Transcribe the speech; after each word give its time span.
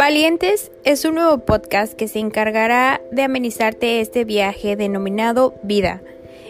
Valientes 0.00 0.72
es 0.84 1.04
un 1.04 1.16
nuevo 1.16 1.44
podcast 1.44 1.92
que 1.92 2.08
se 2.08 2.20
encargará 2.20 3.02
de 3.12 3.20
amenizarte 3.20 4.00
este 4.00 4.24
viaje 4.24 4.74
denominado 4.74 5.60
vida. 5.62 6.00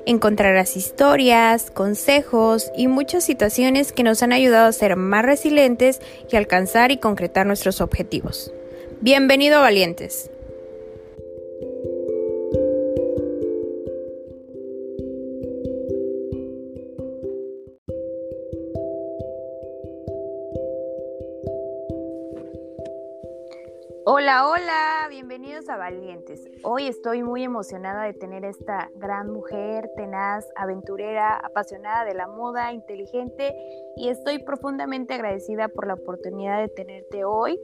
Encontrarás 0.06 0.76
historias, 0.76 1.72
consejos 1.72 2.70
y 2.76 2.86
muchas 2.86 3.24
situaciones 3.24 3.90
que 3.90 4.04
nos 4.04 4.22
han 4.22 4.32
ayudado 4.32 4.68
a 4.68 4.72
ser 4.72 4.94
más 4.94 5.24
resilientes 5.24 6.00
y 6.30 6.36
alcanzar 6.36 6.92
y 6.92 6.98
concretar 6.98 7.44
nuestros 7.44 7.80
objetivos. 7.80 8.52
Bienvenido 9.00 9.56
a 9.56 9.62
Valientes. 9.62 10.30
Hola, 24.20 24.50
hola, 24.50 25.06
bienvenidos 25.08 25.70
a 25.70 25.78
Valientes. 25.78 26.44
Hoy 26.62 26.88
estoy 26.88 27.22
muy 27.22 27.42
emocionada 27.42 28.04
de 28.04 28.12
tener 28.12 28.44
esta 28.44 28.90
gran 28.96 29.30
mujer, 29.30 29.88
tenaz, 29.96 30.46
aventurera, 30.56 31.38
apasionada 31.38 32.04
de 32.04 32.12
la 32.12 32.26
moda, 32.26 32.74
inteligente 32.74 33.54
y 33.96 34.10
estoy 34.10 34.38
profundamente 34.40 35.14
agradecida 35.14 35.68
por 35.68 35.86
la 35.86 35.94
oportunidad 35.94 36.60
de 36.60 36.68
tenerte 36.68 37.24
hoy. 37.24 37.58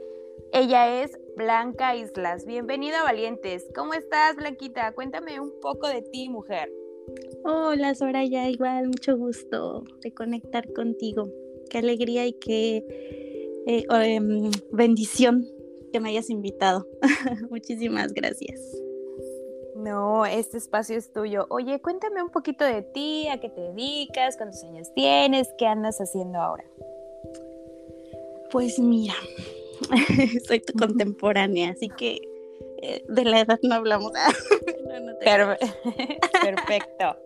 Ella 0.51 1.03
es 1.03 1.19
Blanca 1.37 1.95
Islas. 1.95 2.47
Bienvenida 2.47 3.03
a 3.03 3.05
Valientes. 3.05 3.67
¿Cómo 3.75 3.93
estás, 3.93 4.37
Blanquita? 4.37 4.93
Cuéntame 4.93 5.39
un 5.39 5.53
poco 5.61 5.89
de 5.89 6.01
ti, 6.01 6.31
mujer. 6.31 6.73
Hola, 7.45 7.95
Soraya, 7.95 8.49
igual, 8.49 8.87
mucho 8.87 9.19
gusto 9.19 9.85
de 10.01 10.15
conectar 10.15 10.73
contigo. 10.73 11.29
Qué 11.69 11.77
alegría 11.77 12.27
y 12.27 12.33
qué 12.33 12.83
eh, 13.67 13.85
em, 13.91 14.51
bendición 14.73 15.45
me 16.01 16.11
hayas 16.11 16.31
invitado. 16.31 16.87
Muchísimas 17.51 18.13
gracias. 18.13 18.61
No, 19.77 20.25
este 20.27 20.59
espacio 20.59 20.97
es 20.97 21.13
tuyo. 21.13 21.47
Oye, 21.51 21.81
cuéntame 21.81 22.23
un 22.23 22.31
poquito 22.31 22.65
de 22.65 22.83
ti, 22.83 23.29
a 23.29 23.39
qué 23.41 23.49
te 23.49 23.61
dedicas, 23.61 24.37
cuántos 24.37 24.65
años 24.65 24.93
tienes, 24.95 25.49
qué 25.59 25.67
andas 25.67 25.99
haciendo 25.99 26.41
ahora. 26.41 26.65
Pues 28.51 28.79
mira, 28.79 29.15
soy 30.47 30.61
tu 30.61 30.73
contemporánea, 30.73 31.71
así 31.71 31.89
que 31.89 32.19
eh, 32.83 33.05
de 33.09 33.25
la 33.25 33.41
edad 33.41 33.59
no 33.63 33.75
hablamos. 33.75 34.13
Perfecto. 36.43 37.17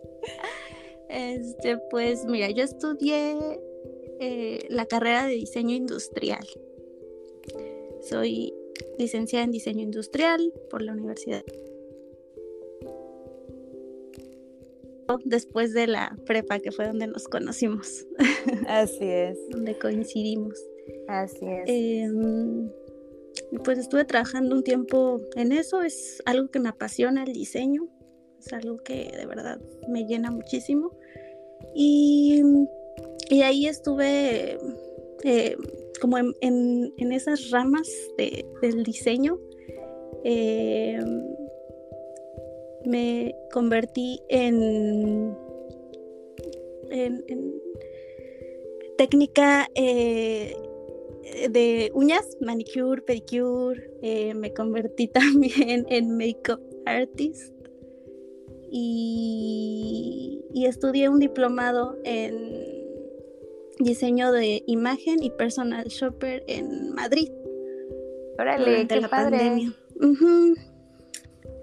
Este, 1.09 1.77
pues 1.89 2.25
mira, 2.25 2.49
yo 2.49 2.63
estudié 2.63 3.59
eh, 4.19 4.65
la 4.69 4.85
carrera 4.85 5.25
de 5.25 5.33
diseño 5.33 5.75
industrial. 5.75 6.45
Soy 8.01 8.53
licenciada 8.97 9.45
en 9.45 9.51
diseño 9.51 9.83
industrial 9.83 10.53
por 10.69 10.81
la 10.81 10.93
universidad. 10.93 11.43
Después 15.25 15.73
de 15.73 15.87
la 15.87 16.17
prepa, 16.25 16.59
que 16.59 16.71
fue 16.71 16.87
donde 16.87 17.07
nos 17.07 17.27
conocimos. 17.27 18.05
Así 18.67 19.03
es. 19.03 19.37
donde 19.49 19.77
coincidimos. 19.77 20.57
Así 21.07 21.45
es. 21.45 21.63
Em, 21.67 22.71
pues 23.65 23.77
estuve 23.77 24.05
trabajando 24.05 24.55
un 24.55 24.63
tiempo 24.63 25.19
en 25.35 25.51
eso. 25.51 25.81
Es 25.81 26.21
algo 26.25 26.49
que 26.49 26.59
me 26.59 26.69
apasiona 26.69 27.23
el 27.23 27.33
diseño. 27.33 27.87
Es 28.39 28.53
algo 28.53 28.77
que 28.77 29.11
de 29.15 29.25
verdad 29.25 29.59
me 29.89 30.05
llena 30.05 30.31
muchísimo. 30.31 30.91
Y, 31.75 32.41
y 33.29 33.41
ahí 33.41 33.67
estuve 33.67 34.57
eh, 35.23 35.57
como 36.01 36.17
en, 36.17 37.11
esas 37.11 37.51
ramas 37.51 37.87
del 38.61 38.83
diseño, 38.83 39.39
eh, 40.23 40.99
me 42.85 43.35
convertí 43.53 44.19
en, 44.27 45.37
en, 46.89 47.61
técnica 48.97 49.67
eh, 49.75 50.55
de 51.49 51.91
uñas, 51.93 52.27
manicure, 52.41 53.03
pedicure, 53.03 53.91
eh, 54.01 54.33
me 54.33 54.51
convertí 54.53 55.07
también 55.07 55.85
en 55.87 56.17
makeup 56.17 56.61
artist. 56.85 57.53
Y, 58.73 60.45
y 60.53 60.65
estudié 60.65 61.09
un 61.09 61.19
diplomado 61.19 61.97
en 62.05 62.70
diseño 63.83 64.31
de 64.31 64.63
imagen 64.67 65.23
y 65.23 65.29
personal 65.31 65.85
shopper 65.87 66.43
en 66.47 66.93
Madrid. 66.93 67.29
Órale, 68.39 68.87
qué 68.87 69.01
la 69.01 69.09
padre. 69.09 69.37
pandemia. 69.37 69.73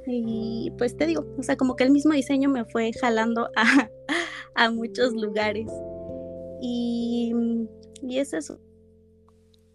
Y 0.06 0.73
pues 0.79 0.97
te 0.97 1.06
digo, 1.06 1.27
o 1.39 1.43
sea, 1.43 1.56
como 1.56 1.77
que 1.77 1.84
el 1.84 1.91
mismo 1.91 2.15
diseño 2.15 2.49
me 2.49 2.65
fue 2.65 2.93
jalando 2.99 3.51
a, 3.56 3.91
a 4.55 4.71
muchos 4.71 5.12
lugares. 5.12 5.71
Y, 6.61 7.33
y 8.03 8.19
es 8.19 8.33
eso. 8.33 8.59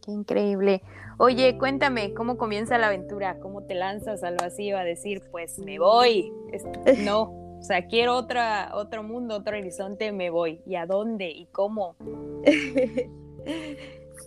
Qué 0.04 0.12
increíble. 0.12 0.82
Oye, 1.20 1.58
cuéntame, 1.58 2.14
¿cómo 2.14 2.38
comienza 2.38 2.78
la 2.78 2.88
aventura? 2.88 3.40
¿Cómo 3.40 3.64
te 3.64 3.76
lanzas 3.76 4.24
al 4.24 4.36
vacío 4.36 4.78
a 4.78 4.84
decir, 4.84 5.22
pues 5.32 5.60
me 5.60 5.80
voy? 5.80 6.32
No, 7.06 7.53
o 7.64 7.66
sea, 7.66 7.88
quiero 7.88 8.18
otra, 8.18 8.72
otro 8.74 9.04
mundo, 9.04 9.38
otro 9.38 9.58
horizonte, 9.58 10.12
me 10.12 10.30
voy. 10.30 10.60
¿Y 10.66 10.76
a 10.76 10.86
dónde? 10.86 11.32
¿Y 11.32 11.46
cómo? 11.48 11.96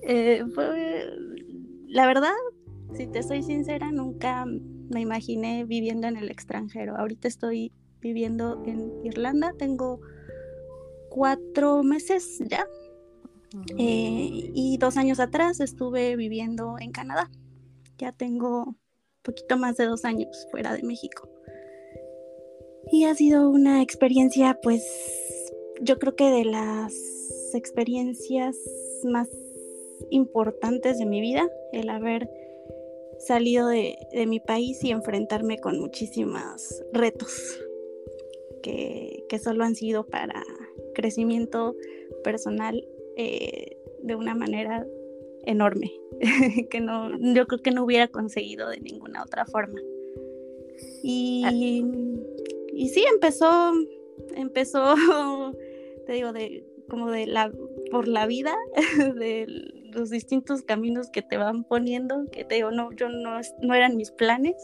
Eh, 0.08 0.44
la 1.86 2.06
verdad, 2.06 2.34
si 2.92 3.06
te 3.06 3.22
soy 3.22 3.42
sincera, 3.42 3.91
nunca 3.91 4.44
me 4.44 5.00
imaginé 5.00 5.64
viviendo 5.64 6.06
en 6.06 6.19
el 6.19 6.30
extranjero. 6.30 6.97
Ahorita 6.98 7.28
estoy 7.28 7.72
viviendo 8.00 8.62
en 8.66 8.92
Irlanda, 9.04 9.54
tengo 9.58 10.00
cuatro 11.08 11.82
meses 11.82 12.42
ya. 12.47 12.66
Eh, 13.78 14.50
y 14.54 14.76
dos 14.76 14.98
años 14.98 15.18
atrás 15.18 15.60
estuve 15.60 16.14
viviendo 16.16 16.76
en 16.78 16.92
Canadá. 16.92 17.30
Ya 17.97 18.12
tengo 18.12 18.76
poquito 19.22 19.56
más 19.56 19.78
de 19.78 19.86
dos 19.86 20.04
años 20.04 20.47
fuera 20.50 20.74
de 20.74 20.82
México. 20.82 21.35
Y 22.91 23.04
ha 23.04 23.14
sido 23.14 23.50
una 23.50 23.82
experiencia, 23.82 24.58
pues, 24.62 24.84
yo 25.80 25.98
creo 25.98 26.14
que 26.14 26.30
de 26.30 26.44
las 26.44 26.94
experiencias 27.54 28.56
más 29.04 29.28
importantes 30.10 30.98
de 30.98 31.06
mi 31.06 31.20
vida, 31.20 31.48
el 31.72 31.88
haber 31.88 32.28
salido 33.19 33.69
de, 33.69 33.97
mi 34.26 34.41
país 34.41 34.82
y 34.84 34.91
enfrentarme 34.91 35.58
con 35.58 35.80
muchísimos 35.80 36.82
retos 36.92 37.58
que, 38.62 39.24
solo 39.42 39.64
han 39.64 39.74
sido 39.74 40.06
para 40.06 40.42
crecimiento 40.94 41.76
personal 42.24 42.86
eh, 43.16 43.76
de 44.03 44.14
una 44.14 44.34
manera 44.34 44.86
enorme, 45.44 45.92
que 46.70 46.80
no, 46.80 47.10
yo 47.34 47.47
creo 47.47 47.62
que 47.62 47.70
no 47.70 47.84
hubiera 47.84 48.08
conseguido 48.08 48.68
de 48.68 48.80
ninguna 48.80 49.22
otra 49.22 49.44
forma. 49.44 49.80
Y 51.03 51.84
y 52.76 52.91
sí, 52.91 53.04
empezó, 53.10 53.72
empezó, 54.34 54.94
te 56.06 56.12
digo, 56.12 56.32
de 56.32 56.64
como 56.88 57.10
de 57.10 57.26
la, 57.26 57.50
por 57.91 58.06
la 58.06 58.26
vida, 58.26 58.54
de 59.16 59.47
los 59.92 60.10
distintos 60.10 60.62
caminos 60.62 61.10
que 61.10 61.22
te 61.22 61.36
van 61.36 61.65
poniendo, 61.65 62.26
que 62.31 62.44
te 62.44 62.56
digo, 62.56 62.70
no, 62.70 62.92
yo 62.92 63.09
no, 63.09 63.41
no 63.62 63.75
eran 63.75 63.97
mis 63.97 64.10
planes, 64.10 64.56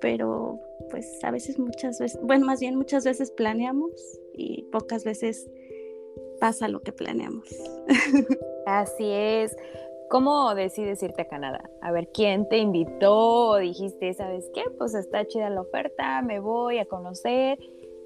pero 0.00 0.58
pues 0.90 1.22
a 1.22 1.30
veces 1.30 1.58
muchas 1.58 1.98
veces, 1.98 2.18
bueno, 2.22 2.46
más 2.46 2.60
bien 2.60 2.76
muchas 2.76 3.04
veces 3.04 3.30
planeamos 3.30 3.92
y 4.34 4.62
pocas 4.72 5.04
veces 5.04 5.48
pasa 6.40 6.68
lo 6.68 6.80
que 6.80 6.92
planeamos. 6.92 7.46
Así 8.66 9.04
es. 9.04 9.54
¿Cómo 10.08 10.54
decides 10.54 11.02
irte 11.02 11.22
a 11.22 11.28
Canadá? 11.28 11.68
A 11.82 11.92
ver, 11.92 12.08
¿quién 12.08 12.48
te 12.48 12.56
invitó? 12.56 13.50
¿O 13.50 13.56
dijiste, 13.58 14.14
sabes 14.14 14.50
qué? 14.54 14.64
Pues 14.78 14.94
está 14.94 15.26
chida 15.26 15.50
la 15.50 15.60
oferta, 15.60 16.22
me 16.22 16.40
voy 16.40 16.78
a 16.78 16.86
conocer. 16.86 17.58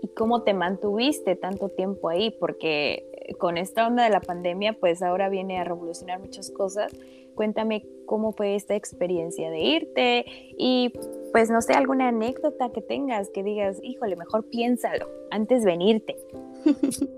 ¿Y 0.03 0.09
cómo 0.09 0.43
te 0.43 0.53
mantuviste 0.53 1.37
tanto 1.37 1.69
tiempo 1.69 2.09
ahí? 2.09 2.33
Porque 2.41 3.09
eh, 3.13 3.35
con 3.35 3.57
esta 3.57 3.87
onda 3.87 4.03
de 4.03 4.11
la 4.11 4.21
pandemia, 4.21 4.73
pues 4.81 5.01
ahora 5.01 5.29
viene 5.29 5.59
a 5.59 5.65
revolucionar 5.65 6.19
muchas 6.19 6.51
cosas. 6.51 6.93
Cuéntame 7.37 7.87
cómo 8.07 8.33
fue 8.33 8.57
esta 8.57 8.75
experiencia 8.75 9.49
de 9.49 9.61
irte 9.61 10.25
y 10.59 10.93
pues 11.31 11.51
no 11.51 11.63
sé, 11.63 11.75
alguna 11.75 12.09
anécdota 12.09 12.73
que 12.73 12.83
tengas 12.83 13.31
que 13.31 13.45
digas, 13.45 13.79
híjole, 13.81 14.17
mejor 14.17 14.49
piénsalo 14.49 15.09
antes 15.31 15.63
de 15.63 15.71
venirte. 15.71 16.17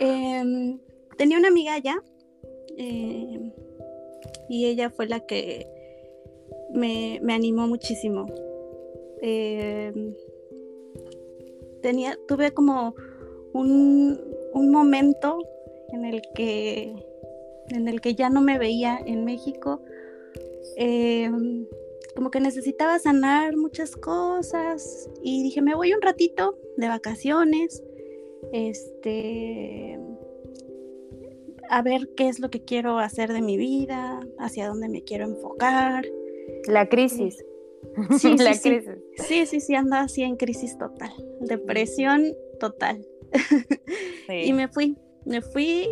Em, 0.00 0.80
tenía 1.16 1.38
una 1.38 1.46
amiga 1.46 1.74
allá 1.74 2.02
eh, 2.76 3.52
y 4.48 4.66
ella 4.66 4.90
fue 4.90 5.06
la 5.06 5.20
que 5.20 5.66
me, 6.72 7.20
animó 7.32 7.66
muchísimo. 7.66 8.26
Eh, 9.22 9.92
tenía, 11.82 12.18
tuve 12.28 12.52
como 12.52 12.94
un, 13.52 14.18
momento 14.54 15.38
en 15.92 16.04
el 16.04 16.22
que 16.34 16.94
en 17.68 17.88
el 17.88 18.00
que 18.00 18.14
ya 18.14 18.28
no 18.28 18.40
me 18.40 18.58
veía 18.58 18.98
en 19.06 19.24
México 19.24 19.80
em, 20.76 21.66
como 22.14 22.30
que 22.30 22.40
necesitaba 22.40 22.98
sanar 22.98 23.56
muchas 23.56 23.96
cosas 23.96 25.08
y 25.22 25.42
dije, 25.42 25.62
me 25.62 25.74
voy 25.74 25.92
un 25.92 26.02
ratito 26.02 26.58
de 26.76 26.88
vacaciones, 26.88 27.82
este, 28.52 29.98
a 31.74 31.82
ver 31.82 32.08
qué 32.16 32.28
es 32.28 32.38
lo 32.38 32.50
que 32.50 32.64
quiero 32.64 32.98
hacer 32.98 33.32
de 33.32 33.42
mi 33.42 33.56
vida, 33.56 34.20
hacia 34.38 34.68
dónde 34.68 34.88
me 34.88 35.02
quiero 35.02 35.24
enfocar. 35.24 36.06
La 36.68 36.88
crisis. 36.88 37.44
Sí, 38.18 38.36
la 38.38 38.54
sí, 38.54 38.70
crisis. 38.70 38.94
Sí, 39.16 39.46
sí, 39.46 39.60
sí, 39.60 39.74
anda 39.74 40.00
así 40.00 40.22
en 40.22 40.36
crisis 40.36 40.78
total, 40.78 41.12
depresión 41.40 42.32
total. 42.60 43.04
y 44.28 44.52
me 44.52 44.68
fui, 44.68 44.96
me 45.24 45.42
fui 45.42 45.88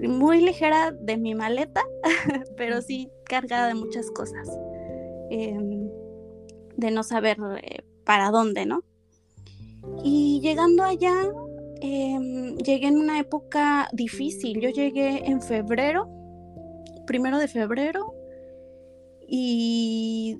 muy 0.00 0.40
ligera 0.40 0.92
de 0.92 1.16
mi 1.16 1.34
maleta, 1.34 1.82
pero 2.56 2.80
sí 2.80 3.10
cargada 3.24 3.68
de 3.68 3.74
muchas 3.74 4.10
cosas. 4.12 4.48
Em, 5.30 5.88
de 6.76 6.90
no 6.90 7.02
saber 7.02 7.36
eh, 7.62 7.82
para 8.04 8.30
dónde, 8.30 8.64
¿no? 8.64 8.84
Y 10.02 10.40
llegando 10.40 10.84
allá, 10.84 11.14
em, 11.84 12.56
llegué 12.56 12.86
en 12.86 12.96
una 12.96 13.18
época 13.18 13.88
difícil. 13.92 14.60
Yo 14.60 14.70
llegué 14.70 15.26
en 15.26 15.42
febrero, 15.42 16.08
primero 17.06 17.38
de 17.38 17.48
febrero, 17.48 18.14
y 19.26 20.38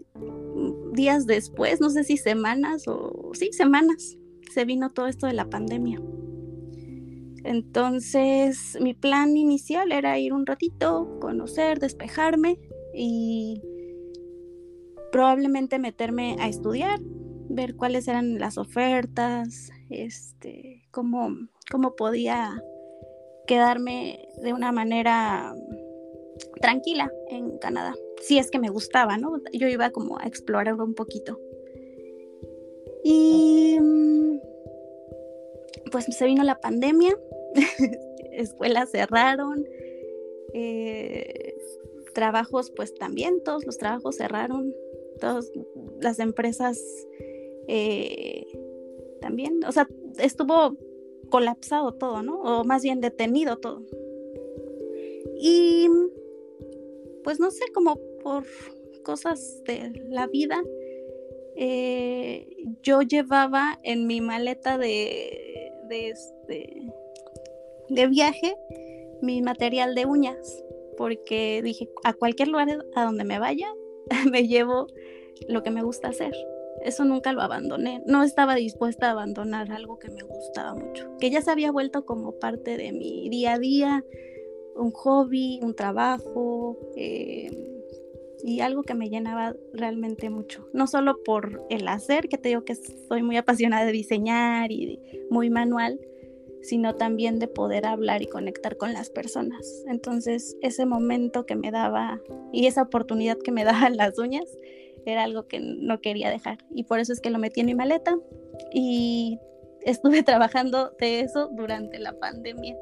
días 0.93 1.27
después, 1.27 1.81
no 1.81 1.91
sé 1.91 2.05
si 2.05 2.17
semanas 2.17 2.87
o 2.87 3.33
sí, 3.35 3.53
semanas, 3.53 4.17
se 4.53 4.65
vino 4.65 4.91
todo 4.91 5.07
esto 5.07 5.27
de 5.27 5.33
la 5.33 5.49
pandemia. 5.51 6.01
Entonces, 7.45 8.79
mi 8.81 8.95
plan 8.95 9.37
inicial 9.37 9.93
era 9.93 10.19
ir 10.19 10.33
un 10.33 10.47
ratito, 10.47 11.19
conocer, 11.21 11.79
despejarme 11.79 12.59
y 12.95 13.61
probablemente 15.13 15.79
meterme 15.79 16.37
a 16.41 16.49
estudiar, 16.49 17.01
ver 17.49 17.77
cuáles 17.77 18.09
eran 18.09 18.39
las 18.39 18.57
ofertas, 18.57 19.71
este, 19.91 20.87
cómo, 20.91 21.31
cómo 21.71 21.95
podía 21.97 22.63
quedarme 23.47 24.29
de 24.43 24.53
una 24.53 24.73
manera 24.73 25.55
tranquila 26.61 27.13
en 27.29 27.59
Canadá, 27.59 27.95
si 28.21 28.39
es 28.39 28.51
que 28.51 28.59
me 28.59 28.71
gustaba, 28.71 29.17
¿no? 29.19 29.41
Yo 29.53 29.69
iba 29.69 29.91
como 29.91 30.19
a 30.19 30.25
explorar 30.25 30.75
un 30.75 30.95
poquito. 30.95 31.39
Y 33.05 33.79
mm, 33.81 34.39
pues 35.93 36.07
se 36.07 36.25
vino 36.27 36.43
la 36.43 36.59
pandemia, 36.59 37.17
escuelas 38.33 38.91
cerraron, 38.91 39.65
eh, 40.55 41.55
trabajos 42.15 42.73
pues 42.75 42.95
también, 42.95 43.43
todos 43.43 43.67
los 43.67 43.77
trabajos 43.77 44.17
cerraron, 44.17 44.73
todas 45.21 45.51
las 46.01 46.19
empresas 46.19 46.81
eh, 47.69 48.47
también, 49.25 49.65
o 49.67 49.73
sea, 49.73 49.89
estuvo 50.19 50.77
colapsado 51.31 51.95
todo, 51.95 52.23
¿no? 52.23 52.43
O 52.43 52.63
más 52.65 52.83
bien 52.83 53.01
detenido 53.01 53.57
todo. 53.57 53.83
Y 55.41 55.89
pues 57.23 57.41
no 57.41 57.51
sé, 57.51 57.65
como 57.73 57.97
por 58.23 58.45
cosas 59.03 59.65
de 59.65 59.93
la 60.11 60.27
vida, 60.27 60.63
eh, 61.57 62.47
yo 62.83 63.01
llevaba 63.01 63.81
en 63.83 64.07
mi 64.07 64.21
maleta 64.21 64.77
de, 64.77 65.73
de, 65.89 66.11
este, 66.11 66.83
de 67.89 68.07
viaje 68.07 68.55
mi 69.23 69.41
material 69.41 69.95
de 69.95 70.05
uñas, 70.05 70.63
porque 70.99 71.63
dije, 71.65 71.89
a 72.05 72.13
cualquier 72.13 72.49
lugar 72.49 72.69
a 72.95 73.05
donde 73.07 73.25
me 73.25 73.39
vaya, 73.39 73.69
me 74.31 74.47
llevo 74.47 74.89
lo 75.49 75.63
que 75.63 75.71
me 75.71 75.83
gusta 75.83 76.09
hacer. 76.09 76.35
Eso 76.85 77.05
nunca 77.07 77.33
lo 77.33 77.41
abandoné. 77.41 78.03
No 78.07 78.23
estaba 78.23 78.55
dispuesta 78.55 79.09
a 79.09 79.13
abandonar 79.13 79.73
algo 79.73 79.99
que 79.99 80.11
me 80.11 80.23
gustaba 80.23 80.75
mucho, 80.75 81.17
que 81.19 81.31
ya 81.31 81.41
se 81.41 81.51
había 81.51 81.73
vuelto 81.73 82.05
como 82.05 82.39
parte 82.39 82.77
de 82.77 82.93
mi 82.93 83.29
día 83.31 83.55
a 83.55 83.59
día, 83.59 84.05
un 84.77 84.91
hobby, 84.91 85.61
un 85.63 85.75
trabajo 85.75 86.79
eh, 86.95 87.51
y 88.43 88.61
algo 88.61 88.83
que 88.83 88.95
me 88.95 89.09
llenaba 89.09 89.57
realmente 89.73 90.29
mucho. 90.29 90.69
No 90.75 90.87
solo 90.87 91.23
por 91.25 91.65
el 91.71 91.89
hacer, 91.89 92.29
que 92.29 92.37
te 92.37 92.51
digo 92.51 92.65
que 92.65 92.75
soy 92.75 93.23
muy 93.23 93.39
apasionada 93.39 93.87
de 93.87 93.93
diseñar 93.93 94.71
y 94.71 95.01
muy 95.31 95.49
manual, 95.49 95.99
sino 96.61 96.97
también 96.97 97.39
de 97.39 97.49
poder 97.49 97.87
hablar 97.87 98.21
y 98.21 98.27
conectar 98.27 98.77
con 98.77 98.93
las 98.93 99.09
personas. 99.09 99.85
Entonces, 99.87 100.57
ese 100.61 100.85
momento 100.85 101.47
que 101.47 101.57
me 101.57 101.71
daba 101.71 102.21
y 102.53 102.67
esa 102.67 102.83
oportunidad 102.83 103.39
que 103.39 103.53
me 103.53 103.65
daban 103.65 103.97
las 103.97 104.19
uñas 104.19 104.49
era 105.07 105.25
algo 105.25 105.47
que 105.47 105.61
no 105.61 106.01
quería 106.01 106.31
dejar. 106.31 106.59
Y 106.71 106.85
por 106.85 106.99
eso 106.99 107.13
es 107.13 107.21
que 107.21 107.31
lo 107.31 107.39
metí 107.39 107.61
en 107.61 107.67
mi 107.67 107.75
maleta 107.75 108.19
y 108.73 109.39
estuve 109.83 110.23
trabajando 110.25 110.91
de 110.99 111.21
eso 111.21 111.49
durante 111.53 111.99
la 111.99 112.13
pandemia, 112.19 112.77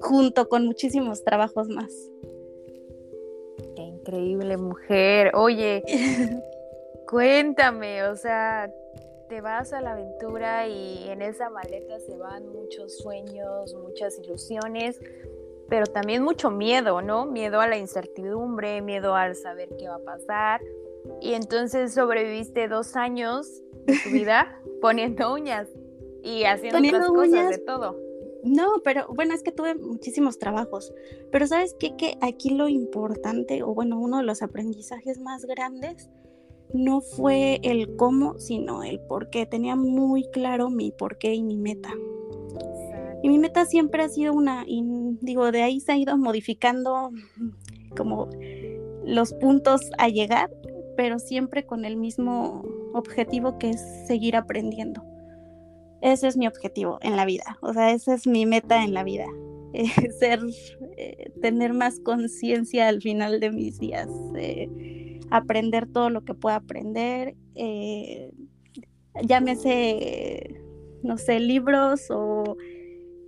junto 0.00 0.48
con 0.48 0.66
muchísimos 0.66 1.24
trabajos 1.24 1.68
más. 1.68 1.92
Qué 3.76 3.82
increíble 3.82 4.56
mujer. 4.56 5.32
Oye, 5.34 5.82
cuéntame, 7.08 8.04
o 8.04 8.16
sea, 8.16 8.70
te 9.28 9.40
vas 9.40 9.72
a 9.72 9.80
la 9.80 9.92
aventura 9.92 10.66
y 10.68 11.08
en 11.08 11.22
esa 11.22 11.50
maleta 11.50 12.00
se 12.00 12.16
van 12.16 12.48
muchos 12.48 12.98
sueños, 12.98 13.74
muchas 13.74 14.18
ilusiones, 14.18 14.98
pero 15.68 15.86
también 15.86 16.22
mucho 16.22 16.50
miedo, 16.50 17.02
¿no? 17.02 17.26
Miedo 17.26 17.60
a 17.60 17.66
la 17.66 17.76
incertidumbre, 17.76 18.80
miedo 18.80 19.14
al 19.14 19.36
saber 19.36 19.68
qué 19.78 19.88
va 19.88 19.96
a 19.96 20.02
pasar. 20.02 20.60
Y 21.20 21.34
entonces 21.34 21.94
sobreviviste 21.94 22.68
dos 22.68 22.96
años 22.96 23.62
de 23.86 23.98
tu 24.04 24.10
vida 24.10 24.60
poniendo 24.80 25.32
uñas 25.32 25.68
y 26.22 26.44
haciendo 26.44 26.78
otras 26.78 27.08
cosas 27.08 27.50
de 27.50 27.58
todo. 27.58 27.96
No, 28.44 28.66
pero 28.84 29.06
bueno, 29.14 29.34
es 29.34 29.42
que 29.42 29.52
tuve 29.52 29.74
muchísimos 29.74 30.38
trabajos. 30.38 30.92
Pero 31.32 31.46
sabes 31.46 31.74
qué? 31.78 31.96
Que 31.96 32.16
aquí 32.20 32.50
lo 32.50 32.68
importante, 32.68 33.62
o 33.62 33.74
bueno, 33.74 33.98
uno 33.98 34.18
de 34.18 34.22
los 34.22 34.42
aprendizajes 34.42 35.18
más 35.20 35.44
grandes 35.44 36.08
no 36.72 37.00
fue 37.00 37.60
el 37.62 37.96
cómo, 37.96 38.38
sino 38.38 38.82
el 38.82 39.00
por 39.00 39.30
qué. 39.30 39.46
Tenía 39.46 39.74
muy 39.74 40.28
claro 40.30 40.70
mi 40.70 40.92
por 40.92 41.18
qué 41.18 41.34
y 41.34 41.42
mi 41.42 41.56
meta. 41.56 41.92
Y 43.22 43.28
mi 43.28 43.38
meta 43.38 43.64
siempre 43.64 44.02
ha 44.04 44.08
sido 44.08 44.32
una, 44.32 44.64
y 44.66 44.82
digo, 45.20 45.50
de 45.50 45.62
ahí 45.62 45.80
se 45.80 45.92
ha 45.92 45.96
ido 45.96 46.16
modificando 46.16 47.10
como 47.96 48.28
los 49.04 49.32
puntos 49.34 49.90
a 49.98 50.08
llegar, 50.08 50.50
pero 50.98 51.20
siempre 51.20 51.64
con 51.64 51.84
el 51.84 51.96
mismo 51.96 52.64
objetivo 52.92 53.56
que 53.56 53.70
es 53.70 53.80
seguir 54.08 54.34
aprendiendo. 54.34 55.04
Ese 56.00 56.26
es 56.26 56.36
mi 56.36 56.48
objetivo 56.48 56.98
en 57.02 57.14
la 57.14 57.24
vida, 57.24 57.56
o 57.62 57.72
sea, 57.72 57.92
esa 57.92 58.14
es 58.14 58.26
mi 58.26 58.46
meta 58.46 58.82
en 58.82 58.94
la 58.94 59.04
vida, 59.04 59.26
ser, 60.18 60.40
eh, 60.96 61.30
tener 61.40 61.72
más 61.72 62.00
conciencia 62.00 62.88
al 62.88 63.00
final 63.00 63.38
de 63.38 63.52
mis 63.52 63.78
días. 63.78 64.08
Eh, 64.34 65.20
aprender 65.30 65.86
todo 65.86 66.10
lo 66.10 66.24
que 66.24 66.34
pueda 66.34 66.56
aprender, 66.56 67.36
eh, 67.54 68.32
llámese, 69.22 70.60
no 71.04 71.16
sé, 71.16 71.38
libros 71.38 72.10
o 72.10 72.56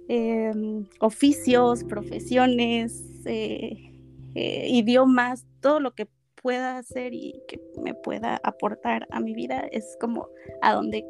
em, 0.09 0.87
oficios, 0.99 1.85
profesiones, 1.85 3.05
eh, 3.27 3.93
eh, 4.35 4.67
idiomas, 4.71 5.47
todo 5.61 5.79
lo 5.79 5.93
que 5.93 6.09
pueda 6.43 6.79
hacer 6.79 7.15
y 7.15 7.43
que 7.49 7.61
me 7.83 7.95
pueda 7.95 8.41
aportar 8.43 9.07
a 9.11 9.21
mi 9.21 9.35
vida 9.35 9.67
es 9.71 9.97
como 10.01 10.29
a 10.63 10.75
donde 10.75 11.07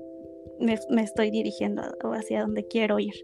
me, 0.58 0.78
me 0.90 1.02
estoy 1.02 1.30
dirigiendo 1.30 1.82
o 2.04 2.12
hacia 2.12 2.42
donde 2.42 2.66
quiero 2.66 2.98
ir. 2.98 3.14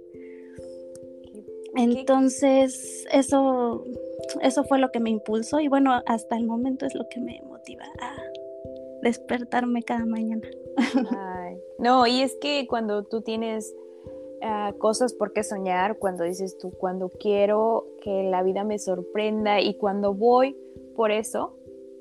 Entonces, 1.76 3.06
eso, 3.12 3.84
eso 4.40 4.64
fue 4.64 4.78
lo 4.78 4.90
que 4.90 5.00
me 5.00 5.10
impulsó 5.10 5.60
y 5.60 5.68
bueno, 5.68 6.02
hasta 6.06 6.36
el 6.36 6.46
momento 6.46 6.86
es 6.86 6.94
lo 6.94 7.06
que 7.10 7.20
me 7.20 7.42
motiva 7.42 7.84
a 8.00 8.16
despertarme 9.02 9.82
cada 9.82 10.06
mañana. 10.06 10.48
no, 11.78 12.06
y 12.06 12.22
es 12.22 12.34
que 12.36 12.66
cuando 12.66 13.04
tú 13.04 13.20
tienes 13.20 13.74
ah, 14.42 14.72
cosas 14.78 15.12
por 15.12 15.34
qué 15.34 15.44
soñar, 15.44 15.98
cuando 15.98 16.24
dices 16.24 16.56
tú, 16.56 16.70
cuando 16.70 17.10
quiero 17.10 17.86
que 18.00 18.22
la 18.22 18.42
vida 18.42 18.64
me 18.64 18.78
sorprenda 18.78 19.60
y 19.60 19.74
cuando 19.74 20.14
voy 20.14 20.56
por 20.94 21.10
eso, 21.10 21.58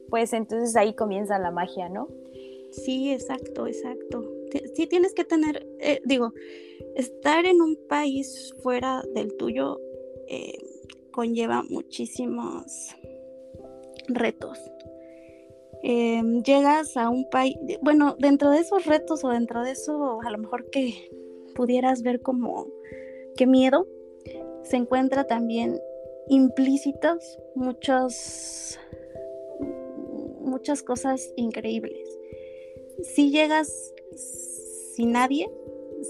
pues 0.09 0.33
entonces 0.33 0.75
ahí 0.75 0.93
comienza 0.93 1.39
la 1.39 1.51
magia, 1.51 1.89
¿no? 1.89 2.07
Sí, 2.71 3.11
exacto, 3.11 3.67
exacto. 3.67 4.23
Sí 4.75 4.87
tienes 4.87 5.13
que 5.13 5.23
tener, 5.23 5.65
eh, 5.79 6.01
digo, 6.05 6.33
estar 6.95 7.45
en 7.45 7.61
un 7.61 7.77
país 7.87 8.53
fuera 8.61 9.03
del 9.13 9.35
tuyo 9.37 9.79
eh, 10.27 10.57
conlleva 11.11 11.63
muchísimos 11.63 12.95
retos. 14.07 14.59
Em, 15.83 16.41
llegas 16.43 16.97
a 16.97 17.09
un 17.09 17.29
país, 17.29 17.55
bueno, 17.81 18.15
dentro 18.19 18.49
de 18.49 18.59
esos 18.59 18.85
retos 18.85 19.23
o 19.23 19.29
dentro 19.29 19.63
de 19.63 19.71
eso, 19.71 20.19
a 20.21 20.31
lo 20.31 20.37
mejor 20.37 20.69
que 20.69 21.09
pudieras 21.53 22.01
ver 22.01 22.21
como 22.21 22.67
qué 23.37 23.45
miedo, 23.45 23.87
se 24.63 24.77
encuentra 24.77 25.25
también 25.25 25.79
implícitos 26.27 27.39
muchos 27.53 28.79
muchas 30.45 30.83
cosas 30.83 31.33
increíbles. 31.35 32.07
Si 33.03 33.31
llegas 33.31 33.93
sin 34.95 35.11
nadie, 35.11 35.49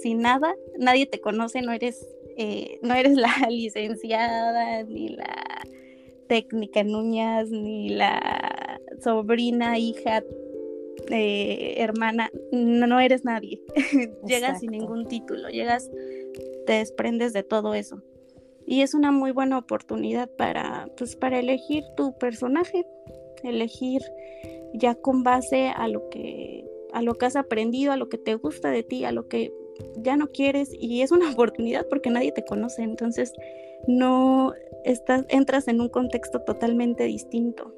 sin 0.02 0.22
nada, 0.22 0.56
nadie 0.78 1.06
te 1.06 1.20
conoce, 1.20 1.62
no 1.62 1.72
eres, 1.72 2.08
eh, 2.38 2.80
no 2.82 2.94
eres 2.94 3.16
la 3.18 3.48
licenciada, 3.50 4.84
ni 4.84 5.10
la 5.10 5.46
técnica 6.28 6.82
en 6.82 6.96
uñas, 6.96 7.50
ni 7.50 7.90
la 7.90 8.80
sobrina, 9.02 9.78
hija, 9.78 10.24
eh, 11.10 11.76
hermana, 11.78 12.32
no, 12.52 13.00
eres 13.00 13.26
nadie. 13.26 13.62
llegas 14.28 14.60
sin 14.60 14.72
ningún 14.72 15.08
título, 15.08 15.50
llegas, 15.50 15.90
te 16.66 16.74
desprendes 16.74 17.34
de 17.34 17.44
todo 17.44 17.74
eso. 17.74 18.02
Y 18.68 18.82
es 18.82 18.96
una 18.96 19.12
muy 19.12 19.32
buena 19.32 19.60
oportunidad 19.60 20.30
para, 20.38 20.90
pues, 20.98 21.16
para 21.16 21.40
elegir 21.40 21.84
tu 21.96 22.18
personaje, 22.18 22.86
elegir 23.46 24.02
ya 24.74 24.96
con 24.96 25.24
base 25.24 25.70
a 25.70 25.88
lo 25.88 26.10
que 26.10 26.66
a 26.92 27.02
lo 27.02 27.16
que 27.16 27.26
has 27.26 27.36
aprendido, 27.36 27.92
a 27.92 27.98
lo 27.98 28.08
que 28.08 28.18
te 28.18 28.36
gusta 28.36 28.70
de 28.70 28.84
ti, 28.84 29.04
a 29.04 29.12
lo 29.12 29.28
que 29.28 29.54
ya 29.98 30.16
no 30.16 30.32
quieres 30.32 30.70
y 30.74 31.02
es 31.02 31.12
una 31.12 31.32
oportunidad 31.34 31.88
porque 31.90 32.10
nadie 32.10 32.32
te 32.32 32.46
conoce, 32.46 32.84
entonces 32.84 33.34
no 33.88 34.54
estás 34.84 35.26
entras 35.30 35.68
en 35.68 35.82
un 35.82 35.90
contexto 35.90 36.42
totalmente 36.42 37.04
distinto 37.04 37.74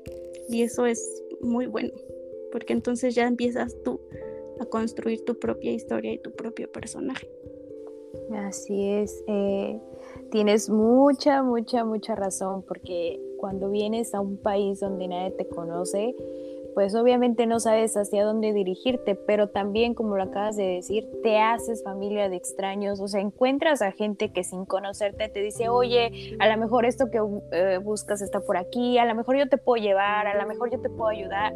y 0.49 0.61
eso 0.61 0.85
es 0.85 1.23
muy 1.41 1.65
bueno, 1.65 1.93
porque 2.51 2.73
entonces 2.73 3.15
ya 3.15 3.27
empiezas 3.27 3.75
tú 3.83 3.99
a 4.59 4.65
construir 4.65 5.23
tu 5.25 5.37
propia 5.37 5.71
historia 5.71 6.13
y 6.13 6.17
tu 6.19 6.31
propio 6.31 6.71
personaje. 6.71 7.27
Así 8.35 8.89
es, 8.89 9.23
eh, 9.27 9.79
tienes 10.31 10.69
mucha, 10.69 11.43
mucha, 11.43 11.85
mucha 11.85 12.15
razón, 12.15 12.63
porque 12.67 13.21
cuando 13.39 13.69
vienes 13.69 14.13
a 14.13 14.19
un 14.19 14.37
país 14.37 14.79
donde 14.79 15.07
nadie 15.07 15.31
te 15.31 15.47
conoce, 15.47 16.15
pues 16.77 16.93
obviamente 16.93 17.47
no 17.47 17.59
sabes 17.59 17.97
hacia 17.97 18.23
dónde 18.23 18.53
dirigirte, 18.53 19.15
pero 19.15 19.47
también, 19.47 19.95
como 19.95 20.15
lo 20.15 20.21
acabas 20.21 20.57
de 20.57 20.63
decir, 20.63 21.09
te 21.23 21.39
haces 21.39 21.83
familia 21.83 22.29
de 22.29 22.35
extraños, 22.35 22.99
o 22.99 23.07
sea, 23.07 23.19
encuentras 23.19 23.81
a 23.81 23.91
gente 23.91 24.31
que 24.31 24.43
sin 24.43 24.65
conocerte 24.65 25.27
te 25.29 25.41
dice, 25.41 25.69
oye, 25.69 26.35
a 26.37 26.47
lo 26.47 26.57
mejor 26.57 26.85
esto 26.85 27.09
que 27.09 27.19
eh, 27.51 27.79
buscas 27.79 28.21
está 28.21 28.41
por 28.41 28.57
aquí, 28.57 28.99
a 28.99 29.05
lo 29.05 29.15
mejor 29.15 29.37
yo 29.37 29.49
te 29.49 29.57
puedo 29.57 29.81
llevar, 29.81 30.27
a 30.27 30.39
lo 30.39 30.47
mejor 30.47 30.69
yo 30.69 30.79
te 30.79 30.89
puedo 30.89 31.07
ayudar. 31.07 31.53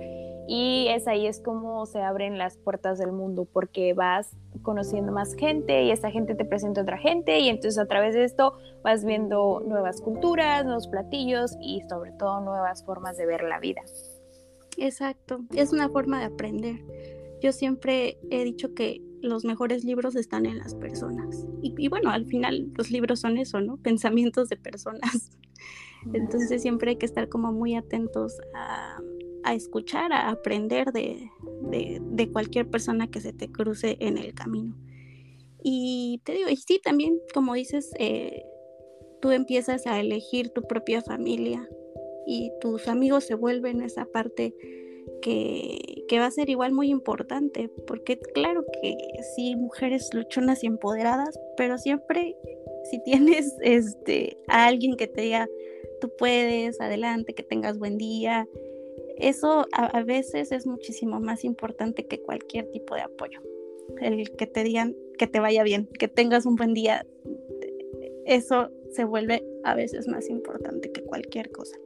Y 0.47 0.87
es 0.89 1.07
ahí 1.07 1.27
es 1.27 1.39
como 1.39 1.85
se 1.85 2.01
abren 2.01 2.37
las 2.37 2.57
puertas 2.57 2.97
del 2.97 3.11
mundo, 3.11 3.47
porque 3.51 3.93
vas 3.93 4.35
conociendo 4.61 5.11
más 5.11 5.33
gente 5.35 5.83
y 5.83 5.91
esa 5.91 6.11
gente 6.11 6.35
te 6.35 6.45
presenta 6.45 6.81
a 6.81 6.83
otra 6.83 6.97
gente 6.97 7.39
y 7.39 7.49
entonces 7.49 7.79
a 7.79 7.87
través 7.87 8.13
de 8.13 8.23
esto 8.23 8.53
vas 8.83 9.05
viendo 9.05 9.61
nuevas 9.65 10.01
culturas, 10.01 10.65
nuevos 10.65 10.87
platillos 10.87 11.55
y 11.61 11.81
sobre 11.89 12.11
todo 12.11 12.41
nuevas 12.41 12.83
formas 12.83 13.17
de 13.17 13.25
ver 13.25 13.43
la 13.43 13.59
vida. 13.59 13.81
Exacto, 14.77 15.41
es 15.55 15.71
una 15.73 15.89
forma 15.89 16.19
de 16.19 16.25
aprender. 16.25 16.83
Yo 17.41 17.51
siempre 17.51 18.19
he 18.29 18.43
dicho 18.43 18.73
que 18.73 19.01
los 19.21 19.45
mejores 19.45 19.83
libros 19.83 20.15
están 20.15 20.45
en 20.45 20.57
las 20.57 20.75
personas. 20.75 21.45
Y, 21.61 21.87
bueno, 21.89 22.09
al 22.09 22.25
final 22.25 22.71
los 22.75 22.91
libros 22.91 23.19
son 23.19 23.37
eso, 23.37 23.61
¿no? 23.61 23.77
Pensamientos 23.83 24.49
de 24.49 24.57
personas. 24.57 25.31
Entonces 26.13 26.63
siempre 26.63 26.91
hay 26.91 26.95
que 26.97 27.05
estar 27.05 27.29
como 27.29 27.51
muy 27.51 27.75
atentos 27.75 28.39
a, 28.55 28.99
escuchar, 29.45 30.13
a 30.13 30.29
aprender 30.29 30.91
de, 30.91 31.29
cualquier 32.31 32.69
persona 32.69 33.07
que 33.07 33.21
se 33.21 33.33
te 33.33 33.51
cruce 33.51 33.97
en 33.99 34.17
el 34.17 34.33
camino. 34.33 34.75
Y 35.63 36.21
te 36.23 36.33
digo, 36.33 36.49
y 36.49 36.57
sí, 36.57 36.79
también, 36.83 37.19
como 37.33 37.53
dices, 37.53 37.91
eh, 37.99 38.43
tú 39.21 39.31
empiezas 39.31 39.85
a 39.85 39.99
elegir 39.99 40.49
tu 40.49 40.63
propia 40.63 41.01
familia, 41.01 41.67
y 42.25 42.51
tus 42.59 42.87
amigos 42.87 43.25
se 43.25 43.35
vuelven 43.35 43.81
esa 43.81 44.05
parte 44.05 44.53
que, 45.21 46.05
va 46.13 46.25
a 46.25 46.31
ser 46.31 46.49
igual 46.49 46.73
muy 46.73 46.89
importante, 46.89 47.69
porque 47.87 48.19
claro 48.19 48.65
que 48.81 48.95
sí, 49.35 49.55
mujeres 49.55 50.09
luchonas 50.13 50.63
y 50.63 50.67
empoderadas, 50.67 51.39
pero 51.57 51.77
siempre 51.77 52.35
si 52.89 53.01
tienes 53.03 53.55
este, 53.61 54.37
a 54.47 54.65
alguien 54.65 54.95
que 54.97 55.07
te 55.07 55.21
diga, 55.21 55.49
tú 55.99 56.11
puedes, 56.17 56.79
adelante, 56.81 57.33
que 57.33 57.43
tengas 57.43 57.77
buen 57.77 57.97
día, 57.97 58.47
eso 59.21 59.65
a, 59.71 59.85
a 59.85 60.03
veces 60.03 60.51
es 60.51 60.65
muchísimo 60.67 61.19
más 61.19 61.43
importante 61.43 62.07
que 62.07 62.21
cualquier 62.21 62.69
tipo 62.71 62.95
de 62.95 63.01
apoyo. 63.01 63.41
El 63.99 64.31
que 64.35 64.47
te 64.47 64.63
digan 64.63 64.95
que 65.17 65.27
te 65.27 65.39
vaya 65.39 65.63
bien, 65.63 65.87
que 65.99 66.07
tengas 66.07 66.45
un 66.45 66.55
buen 66.55 66.73
día, 66.73 67.05
eso 68.25 68.69
se 68.91 69.03
vuelve 69.03 69.43
a 69.63 69.75
veces 69.75 70.07
más 70.07 70.29
importante 70.29 70.91
que 70.91 71.03
cualquier 71.03 71.51
cosa. 71.51 71.77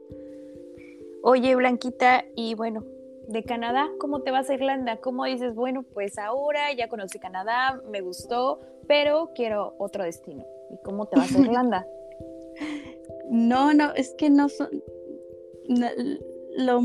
Oye, 1.22 1.54
Blanquita, 1.56 2.24
y 2.34 2.54
bueno, 2.54 2.84
de 3.28 3.42
Canadá, 3.42 3.88
¿cómo 3.98 4.22
te 4.22 4.30
vas 4.30 4.48
a 4.48 4.54
Irlanda? 4.54 4.98
¿Cómo 4.98 5.24
dices, 5.24 5.54
bueno, 5.54 5.82
pues 5.82 6.18
ahora 6.18 6.72
ya 6.72 6.88
conocí 6.88 7.18
Canadá, 7.18 7.82
me 7.90 8.00
gustó, 8.00 8.60
pero 8.86 9.30
quiero 9.34 9.74
otro 9.78 10.04
destino? 10.04 10.44
¿Y 10.70 10.78
cómo 10.84 11.06
te 11.06 11.18
vas 11.18 11.34
a 11.34 11.38
Irlanda? 11.40 11.86
no, 13.30 13.74
no, 13.74 13.92
es 13.94 14.14
que 14.16 14.30
no 14.30 14.48
son... 14.48 14.70
lo, 16.56 16.80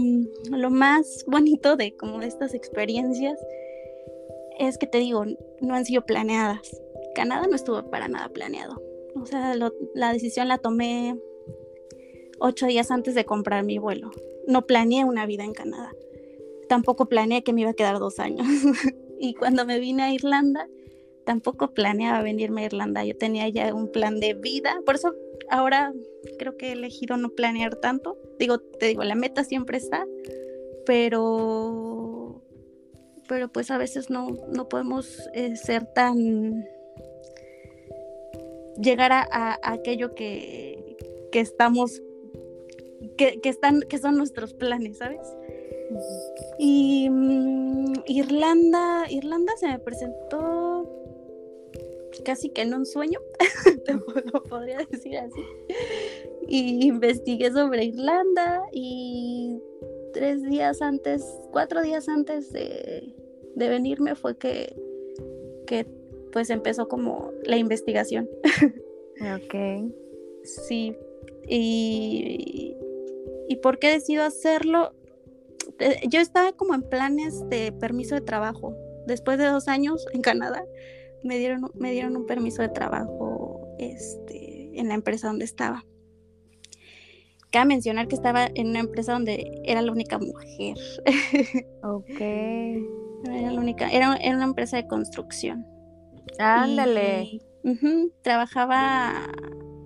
lo, 0.49 0.69
más 0.69 1.23
bonito 1.27 1.75
de 1.75 1.95
como 1.95 2.19
de 2.19 2.27
estas 2.27 2.53
experiencias 2.53 3.39
es 4.59 4.77
que 4.77 4.87
te 4.87 4.99
digo, 4.99 5.25
no 5.59 5.73
han 5.73 5.85
sido 5.85 6.05
planeadas. 6.05 6.81
Canadá 7.15 7.47
no 7.47 7.55
estuvo 7.55 7.89
para 7.89 8.07
nada 8.07 8.29
planeado. 8.29 8.81
O 9.15 9.25
sea, 9.25 9.55
la 9.55 10.13
decisión 10.13 10.47
la 10.47 10.57
tomé 10.57 11.17
ocho 12.39 12.67
días 12.67 12.91
antes 12.91 13.15
de 13.15 13.25
comprar 13.25 13.63
mi 13.63 13.77
vuelo 13.77 14.11
no 14.47 14.65
planeé 14.65 15.05
una 15.05 15.25
vida 15.25 15.43
en 15.43 15.53
Canadá. 15.53 15.91
Tampoco 16.67 17.07
planeé 17.07 17.43
que 17.43 17.53
me 17.53 17.61
iba 17.61 17.71
a 17.71 17.75
quedar 17.75 17.99
dos 17.99 18.19
años. 18.19 18.47
y 19.19 19.33
cuando 19.33 19.65
me 19.65 19.79
vine 19.79 20.03
a 20.03 20.13
Irlanda, 20.13 20.67
tampoco 21.25 21.73
planeaba 21.73 22.21
venirme 22.21 22.61
a 22.61 22.65
Irlanda. 22.65 23.03
Yo 23.03 23.17
tenía 23.17 23.47
ya 23.49 23.73
un 23.73 23.91
plan 23.91 24.19
de 24.19 24.33
vida. 24.33 24.79
Por 24.85 24.95
eso 24.95 25.13
ahora 25.51 25.93
creo 26.39 26.58
que 26.58 26.70
he 26.70 26.72
elegido 26.72 27.17
no 27.17 27.29
planear 27.29 27.75
tanto. 27.75 28.17
Digo, 28.39 28.60
te 28.60 28.88
digo, 28.88 29.03
la 29.03 29.15
meta 29.15 29.43
siempre 29.43 29.77
está, 29.77 30.05
pero 30.86 32.41
pero 33.27 33.48
pues 33.48 33.72
a 33.72 33.77
veces 33.77 34.10
no, 34.10 34.29
no 34.50 34.67
podemos 34.67 35.29
eh, 35.34 35.55
ser 35.55 35.86
tan 35.86 36.65
llegar 38.77 39.12
a, 39.13 39.58
aquello 39.63 40.15
que, 40.15 40.98
que 41.31 41.39
estamos 41.39 42.01
que, 43.17 43.39
están, 43.43 43.81
que 43.81 43.98
son 43.98 44.17
nuestros 44.17 44.53
planes, 44.53 44.98
¿sabes? 44.98 45.22
Y 46.60 47.10
mm, 47.10 47.93
Irlanda, 48.05 49.05
Irlanda 49.10 49.53
se 49.58 49.67
me 49.67 49.79
presentó 49.79 50.61
casi 52.23 52.49
que 52.49 52.61
en 52.61 52.73
un 52.73 52.85
sueño, 52.85 53.19
te 53.85 53.97
podría 54.49 54.79
decir 54.89 55.17
así. 55.17 55.41
Y 56.47 56.87
investigué 56.87 57.51
sobre 57.51 57.85
Irlanda 57.85 58.63
y 58.71 59.59
tres 60.13 60.43
días 60.43 60.81
antes, 60.81 61.25
cuatro 61.51 61.81
días 61.81 62.09
antes 62.09 62.51
de, 62.51 63.15
de 63.55 63.69
venirme 63.69 64.15
fue 64.15 64.37
que, 64.37 64.75
que 65.65 65.85
pues 66.31 66.49
empezó 66.49 66.87
como 66.87 67.31
la 67.43 67.57
investigación. 67.57 68.29
Ok. 69.35 69.91
Sí. 70.43 70.95
Y, 71.47 72.75
¿Y 73.47 73.55
por 73.57 73.79
qué 73.79 73.91
decido 73.91 74.23
hacerlo? 74.23 74.93
Eh, 75.79 75.99
yo 76.07 76.19
estaba 76.19 76.53
como 76.53 76.73
en 76.73 76.83
planes 76.83 77.47
de 77.49 77.71
permiso 77.71 78.15
de 78.15 78.21
trabajo. 78.21 78.75
Después 79.07 79.37
de 79.37 79.45
dos 79.45 79.67
años 79.67 80.05
en 80.13 80.21
Canadá, 80.21 80.63
me 81.23 81.37
dieron, 81.37 81.71
me 81.75 81.91
dieron 81.91 82.15
un 82.15 82.25
permiso 82.25 82.61
de 82.61 82.69
trabajo 82.69 83.75
este, 83.79 84.79
en 84.79 84.87
la 84.87 84.95
empresa 84.95 85.27
donde 85.27 85.45
estaba. 85.45 85.83
Cabe 87.51 87.65
mencionar 87.65 88.07
que 88.07 88.15
estaba 88.15 88.47
en 88.55 88.69
una 88.69 88.79
empresa 88.79 89.11
donde 89.11 89.61
era 89.65 89.81
la 89.81 89.91
única 89.91 90.17
mujer. 90.17 90.77
Ok. 91.83 92.21
Era 93.25 93.51
la 93.51 93.59
única, 93.59 93.89
era, 93.89 94.11
una 94.11 94.43
empresa 94.43 94.77
de 94.77 94.87
construcción. 94.87 95.65
Ándale. 96.39 97.41
trabajaba 98.23 99.27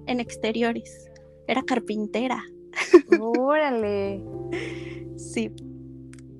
en 0.07 0.19
exteriores. 0.19 1.09
Era 1.47 1.63
carpintera. 1.63 2.43
Órale. 3.19 4.21
sí. 5.15 5.51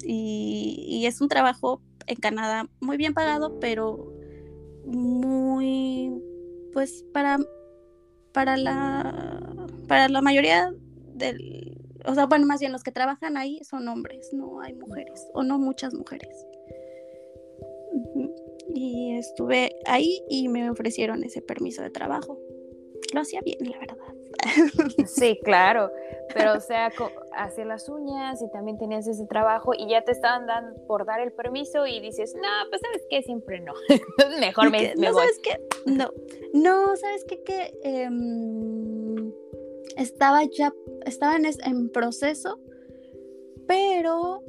Y, 0.05 1.03
es 1.05 1.21
un 1.21 1.27
trabajo 1.27 1.81
en 2.07 2.17
Canadá 2.17 2.69
muy 2.79 2.97
bien 2.97 3.13
pagado, 3.13 3.59
pero 3.59 4.14
muy, 4.85 6.11
pues 6.73 7.03
para, 7.13 7.37
para 8.33 8.57
la, 8.57 9.67
para 9.87 10.09
la 10.09 10.21
mayoría 10.21 10.73
del, 11.13 11.65
o 12.07 12.13
sea, 12.13 12.25
bueno, 12.27 12.45
más 12.45 12.59
bien 12.59 12.71
los 12.71 12.83
que 12.83 12.91
trabajan 12.91 13.37
ahí 13.37 13.59
son 13.63 13.87
hombres, 13.87 14.29
no 14.33 14.61
hay 14.61 14.73
mujeres, 14.73 15.25
o 15.33 15.43
no 15.43 15.57
muchas 15.57 15.93
mujeres. 15.93 16.45
Y 18.73 19.15
estuve 19.15 19.75
ahí 19.85 20.21
y 20.29 20.47
me 20.49 20.69
ofrecieron 20.69 21.23
ese 21.23 21.41
permiso 21.41 21.81
de 21.81 21.89
trabajo. 21.89 22.37
Lo 23.13 23.21
hacía 23.21 23.41
bien, 23.41 23.57
la 23.61 23.79
verdad. 23.79 23.97
Sí, 25.07 25.39
claro, 25.43 25.91
pero 26.33 26.53
o 26.53 26.59
sea, 26.59 26.91
hacia 27.33 27.65
las 27.65 27.89
uñas 27.89 28.41
y 28.41 28.49
también 28.51 28.77
tenías 28.77 29.07
ese 29.07 29.25
trabajo 29.25 29.73
y 29.77 29.89
ya 29.89 30.03
te 30.03 30.11
estaban 30.11 30.45
dando 30.45 30.75
por 30.87 31.05
dar 31.05 31.19
el 31.19 31.31
permiso 31.31 31.85
y 31.85 31.99
dices, 31.99 32.33
no, 32.35 32.69
pues 32.69 32.81
sabes 32.81 33.03
qué, 33.09 33.21
siempre 33.21 33.59
no. 33.59 33.73
mejor 34.39 34.71
me, 34.71 34.93
no, 34.95 35.13
voy. 35.13 35.21
¿sabes 35.21 35.39
qué? 35.39 35.59
No, 35.85 36.11
no, 36.53 36.95
¿sabes 36.95 37.25
qué? 37.25 37.43
Que 37.43 37.73
em, 37.83 39.31
estaba 39.97 40.43
ya, 40.43 40.73
estaba 41.05 41.35
en, 41.35 41.45
en 41.45 41.89
proceso, 41.89 42.59
pero 43.67 44.43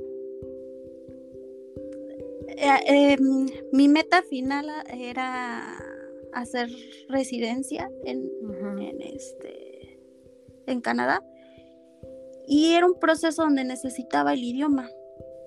eh, 2.48 3.14
em, 3.18 3.46
mi 3.72 3.88
meta 3.88 4.22
final 4.22 4.70
era 4.98 5.78
hacer 6.32 6.68
residencia 7.08 7.90
en, 8.04 8.30
este, 9.00 9.65
en 10.66 10.80
Canadá. 10.80 11.22
Y 12.46 12.74
era 12.74 12.86
un 12.86 12.98
proceso 12.98 13.42
donde 13.42 13.64
necesitaba 13.64 14.32
el 14.32 14.42
idioma. 14.42 14.88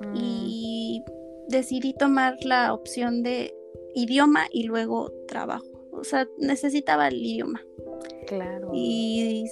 Mm. 0.01 0.13
Y 0.15 1.03
decidí 1.47 1.93
tomar 1.93 2.37
la 2.43 2.73
opción 2.73 3.23
de 3.23 3.55
idioma 3.95 4.47
y 4.51 4.63
luego 4.63 5.11
trabajo. 5.27 5.65
O 5.91 6.03
sea, 6.03 6.27
necesitaba 6.37 7.07
el 7.07 7.23
idioma. 7.23 7.63
Claro. 8.27 8.71
Y, 8.73 9.45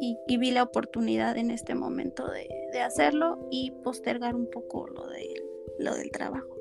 y, 0.00 0.36
vi 0.38 0.50
la 0.50 0.62
oportunidad 0.62 1.36
en 1.36 1.50
este 1.50 1.74
momento 1.74 2.28
de, 2.28 2.48
de, 2.72 2.80
hacerlo 2.80 3.48
y 3.50 3.70
postergar 3.82 4.34
un 4.34 4.48
poco 4.50 4.86
lo, 4.88 5.08
de, 5.08 5.42
lo 5.78 5.94
del 5.94 6.10
trabajo. 6.10 6.56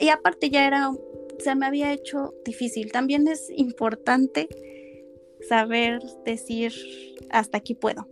Y 0.00 0.08
aparte 0.08 0.48
ya 0.48 0.66
era 0.66 0.90
se 1.38 1.54
me 1.54 1.66
había 1.66 1.92
hecho 1.92 2.34
difícil. 2.44 2.92
También 2.92 3.28
es 3.28 3.50
importante 3.50 4.48
saber 5.48 6.00
decir 6.24 6.72
hasta 7.30 7.58
aquí 7.58 7.74
puedo. 7.74 8.06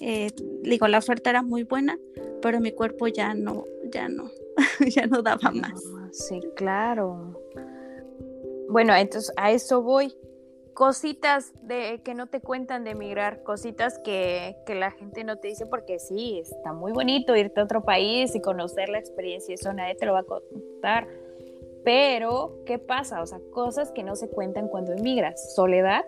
Eh, 0.00 0.30
digo, 0.62 0.86
la 0.88 0.98
oferta 0.98 1.30
era 1.30 1.42
muy 1.42 1.64
buena, 1.64 1.98
pero 2.40 2.60
mi 2.60 2.72
cuerpo 2.72 3.08
ya 3.08 3.34
no, 3.34 3.64
ya 3.92 4.08
no, 4.08 4.30
ya 4.94 5.06
no 5.06 5.22
daba 5.22 5.50
más. 5.50 5.82
Sí, 6.12 6.40
claro. 6.54 7.40
Bueno, 8.68 8.94
entonces 8.94 9.32
a 9.36 9.50
eso 9.52 9.82
voy. 9.82 10.14
Cositas 10.74 11.52
de 11.62 12.02
que 12.04 12.14
no 12.14 12.28
te 12.28 12.40
cuentan 12.40 12.84
de 12.84 12.92
emigrar, 12.92 13.42
cositas 13.42 13.98
que, 13.98 14.54
que 14.64 14.76
la 14.76 14.92
gente 14.92 15.24
no 15.24 15.36
te 15.36 15.48
dice 15.48 15.66
porque 15.66 15.98
sí, 15.98 16.38
está 16.38 16.72
muy 16.72 16.92
bonito 16.92 17.34
irte 17.34 17.58
a 17.58 17.64
otro 17.64 17.82
país 17.82 18.36
y 18.36 18.40
conocer 18.40 18.88
la 18.88 19.00
experiencia, 19.00 19.52
eso 19.52 19.72
nadie 19.72 19.96
te 19.96 20.06
lo 20.06 20.12
va 20.12 20.20
a 20.20 20.22
contar 20.22 21.08
pero, 21.84 22.52
¿qué 22.66 22.78
pasa? 22.78 23.22
O 23.22 23.26
sea, 23.26 23.38
cosas 23.50 23.92
que 23.92 24.02
no 24.02 24.14
se 24.14 24.28
cuentan 24.28 24.68
cuando 24.68 24.92
emigras. 24.92 25.54
¿Soledad? 25.54 26.04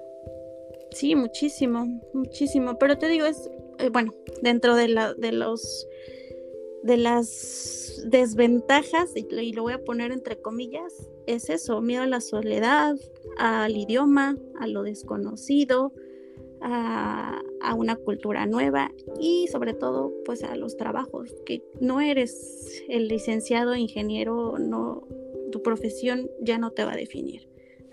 Sí, 0.93 1.15
muchísimo, 1.15 2.01
muchísimo. 2.13 2.79
Pero 2.79 2.99
te 2.99 3.09
digo, 3.09 3.27
es, 3.27 3.49
eh, 3.79 3.89
bueno, 3.91 4.13
dentro 4.43 4.75
de, 4.75 4.89
la, 4.89 5.15
de 5.15 5.33
los 5.33 5.87
de 6.83 6.97
las 6.97 8.03
desventajas, 8.07 9.13
y 9.15 9.53
lo 9.53 9.63
voy 9.63 9.75
a 9.75 9.85
poner 9.85 10.13
entre 10.13 10.41
comillas, 10.41 11.09
es 11.27 11.51
eso, 11.51 11.81
miedo 11.81 12.03
a 12.03 12.07
la 12.07 12.21
soledad, 12.21 12.97
al 13.37 13.77
idioma, 13.77 14.37
a 14.59 14.67
lo 14.67 14.83
desconocido, 14.83 15.93
a, 16.63 17.41
a, 17.61 17.75
una 17.75 17.97
cultura 17.97 18.47
nueva 18.47 18.93
y 19.19 19.47
sobre 19.49 19.73
todo 19.73 20.13
pues 20.25 20.43
a 20.43 20.57
los 20.57 20.77
trabajos, 20.77 21.35
que 21.47 21.63
no 21.81 22.01
eres 22.01 22.83
el 22.89 23.09
licenciado 23.09 23.75
ingeniero, 23.77 24.59
no, 24.59 25.07
tu 25.53 25.63
profesión 25.63 26.31
ya 26.41 26.59
no 26.59 26.71
te 26.71 26.85
va 26.85 26.93
a 26.93 26.97
definir. 26.97 27.50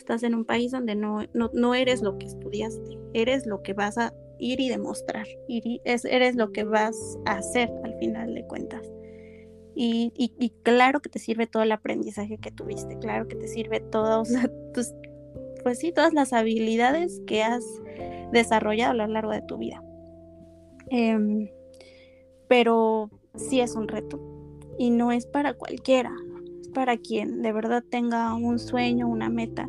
Estás 0.08 0.24
en 0.24 0.36
un 0.36 0.46
país 0.46 0.72
donde 0.72 0.96
no, 0.96 1.20
no, 1.34 1.76
eres 1.76 2.02
lo 2.02 2.18
que 2.18 2.28
estudiaste, 2.28 2.98
eres 3.12 3.46
lo 3.46 3.62
que 3.62 3.74
vas 3.74 3.98
a 3.98 4.14
ir 4.40 4.62
y 4.62 4.70
demostrar, 4.70 5.28
eres 5.50 6.36
lo 6.38 6.54
que 6.54 6.64
vas 6.64 7.20
a 7.26 7.34
hacer 7.34 7.70
al 7.84 7.94
final 7.96 8.34
de 8.34 8.46
cuentas. 8.46 8.90
Y, 9.76 10.14
y, 10.16 10.50
claro 10.64 11.02
que 11.02 11.10
te 11.10 11.20
sirve 11.20 11.46
todo 11.46 11.62
el 11.62 11.74
aprendizaje 11.74 12.38
que 12.38 12.52
tuviste, 12.52 12.98
claro 13.00 13.28
que 13.28 13.36
te 13.36 13.50
sirve 13.50 13.82
todos 13.82 14.30
tus, 14.74 14.94
pues 15.62 15.80
sí, 15.80 15.92
todas 15.92 16.14
las 16.14 16.32
habilidades 16.32 17.22
que 17.28 17.44
has 17.44 17.66
desarrollado 18.32 18.92
a 18.92 19.08
lo 19.08 19.08
largo 19.08 19.32
de 19.32 19.42
tu 19.42 19.58
vida. 19.58 19.84
Em, 20.90 21.50
pero 22.48 23.10
sí 23.36 23.60
es 23.60 23.76
un 23.76 23.90
reto 23.90 24.22
y 24.80 24.90
no 24.90 25.12
es 25.12 25.26
para 25.26 25.54
cualquiera 25.54 26.16
para 26.74 26.96
quien 26.96 27.42
de 27.42 27.52
verdad 27.52 27.84
tenga 27.90 28.34
un 28.36 28.60
sueño, 28.60 29.08
una 29.08 29.30
meta 29.30 29.68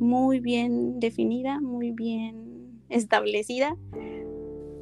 muy 0.00 0.40
bien 0.40 0.98
definida, 0.98 1.60
muy 1.60 1.92
bien 1.92 2.82
establecida, 2.88 3.76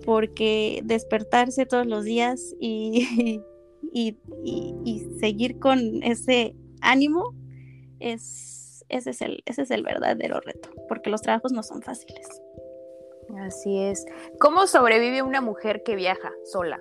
porque 0.05 0.81
despertarse 0.85 1.67
todos 1.67 1.87
los 1.87 2.05
días 2.05 2.55
y, 2.61 3.45
y, 3.93 5.07
seguir 5.21 5.59
con 5.59 6.03
ese 6.03 6.55
ánimo 6.81 7.35
es, 7.99 8.85
ese, 8.89 9.11
es 9.11 9.21
el, 9.21 9.43
ese 9.45 9.63
es 9.63 9.71
el 9.71 9.83
verdadero 9.83 10.41
reto, 10.41 10.71
porque 10.89 11.11
los 11.11 11.21
trabajos 11.21 11.53
no 11.53 11.63
son 11.63 11.83
fáciles. 11.83 12.27
Así 13.41 13.79
es. 13.79 14.07
¿Cómo 14.41 14.67
sobrevive 14.67 15.23
una 15.23 15.41
mujer 15.41 15.83
que 15.83 15.97
viaja 15.97 16.33
sola? 16.45 16.81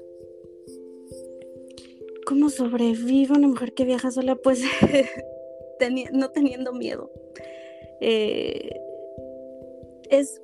¿Cómo 2.26 2.50
sobrevive 2.50 3.34
una 3.34 3.47
mujer 3.47 3.73
que 3.73 3.84
viaja 3.84 4.12
sola? 4.12 4.36
Pues 4.36 4.62
no 6.13 6.30
teniendo 6.32 6.73
miedo. 6.73 7.12
Eh, 8.02 8.70
es, 10.10 10.42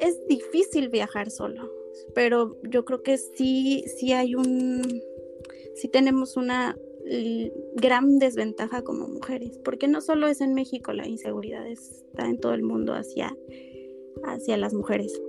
es 0.00 0.26
difícil 0.26 0.88
viajar 0.88 1.30
solo, 1.30 1.70
pero 2.14 2.56
yo 2.68 2.84
creo 2.84 3.02
que 3.02 3.16
sí, 3.18 3.84
sí 3.96 4.12
hay 4.12 4.34
un, 4.34 4.82
sí 5.74 5.88
tenemos 5.88 6.36
una 6.36 6.76
gran 7.74 8.18
desventaja 8.18 8.82
como 8.82 9.08
mujeres, 9.08 9.58
porque 9.64 9.88
no 9.88 10.00
solo 10.00 10.28
es 10.28 10.40
en 10.40 10.54
México 10.54 10.92
la 10.92 11.06
inseguridad, 11.06 11.66
está 11.66 12.26
en 12.26 12.38
todo 12.38 12.54
el 12.54 12.62
mundo 12.62 12.94
hacia, 12.94 13.36
hacia 14.24 14.56
las 14.56 14.72
mujeres. 14.72 15.20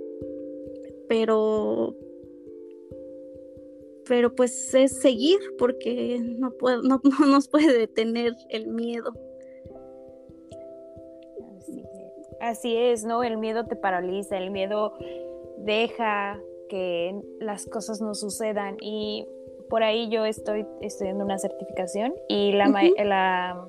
Pero, 1.08 1.96
pero 4.06 4.34
pues 4.34 4.74
es 4.74 4.92
seguir 4.92 5.38
porque 5.58 6.20
no, 6.22 6.52
puedo, 6.52 6.82
no, 6.82 7.00
nos 7.26 7.48
puede 7.48 7.76
detener 7.76 8.34
el 8.50 8.68
miedo. 8.68 9.12
Así 12.40 12.76
es. 12.76 13.04
¿no? 13.04 13.22
El 13.22 13.38
miedo 13.38 13.66
te 13.66 13.76
paraliza, 13.76 14.36
el 14.36 14.50
miedo 14.50 14.92
deja 15.58 16.38
que 16.68 17.20
las 17.40 17.66
cosas 17.66 18.00
no 18.00 18.14
sucedan 18.14 18.76
y 18.80 19.26
por 19.68 19.82
ahí 19.82 20.08
yo 20.08 20.24
estoy 20.24 20.66
estudiando 20.80 21.24
una 21.24 21.38
certificación 21.38 22.14
y 22.28 22.52
la, 22.52 22.68
la 23.04 23.66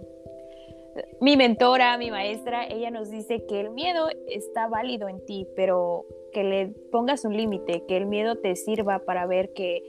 mi 1.20 1.36
mentora, 1.36 1.98
mi 1.98 2.10
maestra, 2.10 2.66
ella 2.68 2.90
nos 2.92 3.10
dice 3.10 3.46
que 3.46 3.60
el 3.60 3.72
miedo 3.72 4.08
está 4.28 4.68
válido 4.68 5.10
en 5.10 5.24
ti, 5.26 5.48
pero 5.56 6.06
que 6.32 6.44
le 6.44 6.68
pongas 6.92 7.26
un 7.26 7.36
límite, 7.36 7.84
que 7.88 7.98
el 7.98 8.06
miedo 8.06 8.38
te 8.38 8.56
sirva 8.56 9.00
para 9.00 9.26
ver 9.26 9.54
que 9.54 9.84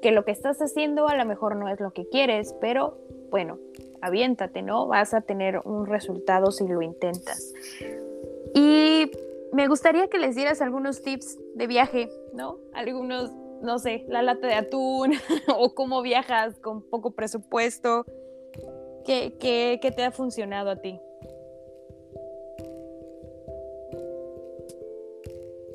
que 0.00 0.12
lo 0.12 0.24
que 0.24 0.30
estás 0.30 0.60
haciendo 0.60 1.08
a 1.08 1.16
lo 1.16 1.24
mejor 1.24 1.56
no 1.56 1.68
es 1.68 1.80
lo 1.80 1.92
que 1.92 2.06
quieres, 2.06 2.54
pero 2.60 2.98
bueno, 3.30 3.58
aviéntate, 4.00 4.62
¿no? 4.62 4.86
Vas 4.86 5.14
a 5.14 5.20
tener 5.20 5.60
un 5.64 5.86
resultado 5.86 6.50
si 6.50 6.66
lo 6.66 6.82
intentas. 6.82 7.52
Y 8.54 9.10
me 9.52 9.68
gustaría 9.68 10.08
que 10.08 10.18
les 10.18 10.36
dieras 10.36 10.60
algunos 10.60 11.02
tips 11.02 11.38
de 11.54 11.66
viaje, 11.66 12.08
¿no? 12.34 12.58
Algunos, 12.74 13.32
no 13.62 13.78
sé, 13.78 14.04
la 14.08 14.22
lata 14.22 14.46
de 14.46 14.54
atún 14.54 15.12
o 15.56 15.74
cómo 15.74 16.02
viajas 16.02 16.58
con 16.60 16.82
poco 16.82 17.12
presupuesto. 17.12 18.04
¿Qué, 19.04 19.36
qué, 19.40 19.78
qué 19.80 19.90
te 19.90 20.04
ha 20.04 20.10
funcionado 20.10 20.70
a 20.70 20.76
ti? 20.76 21.00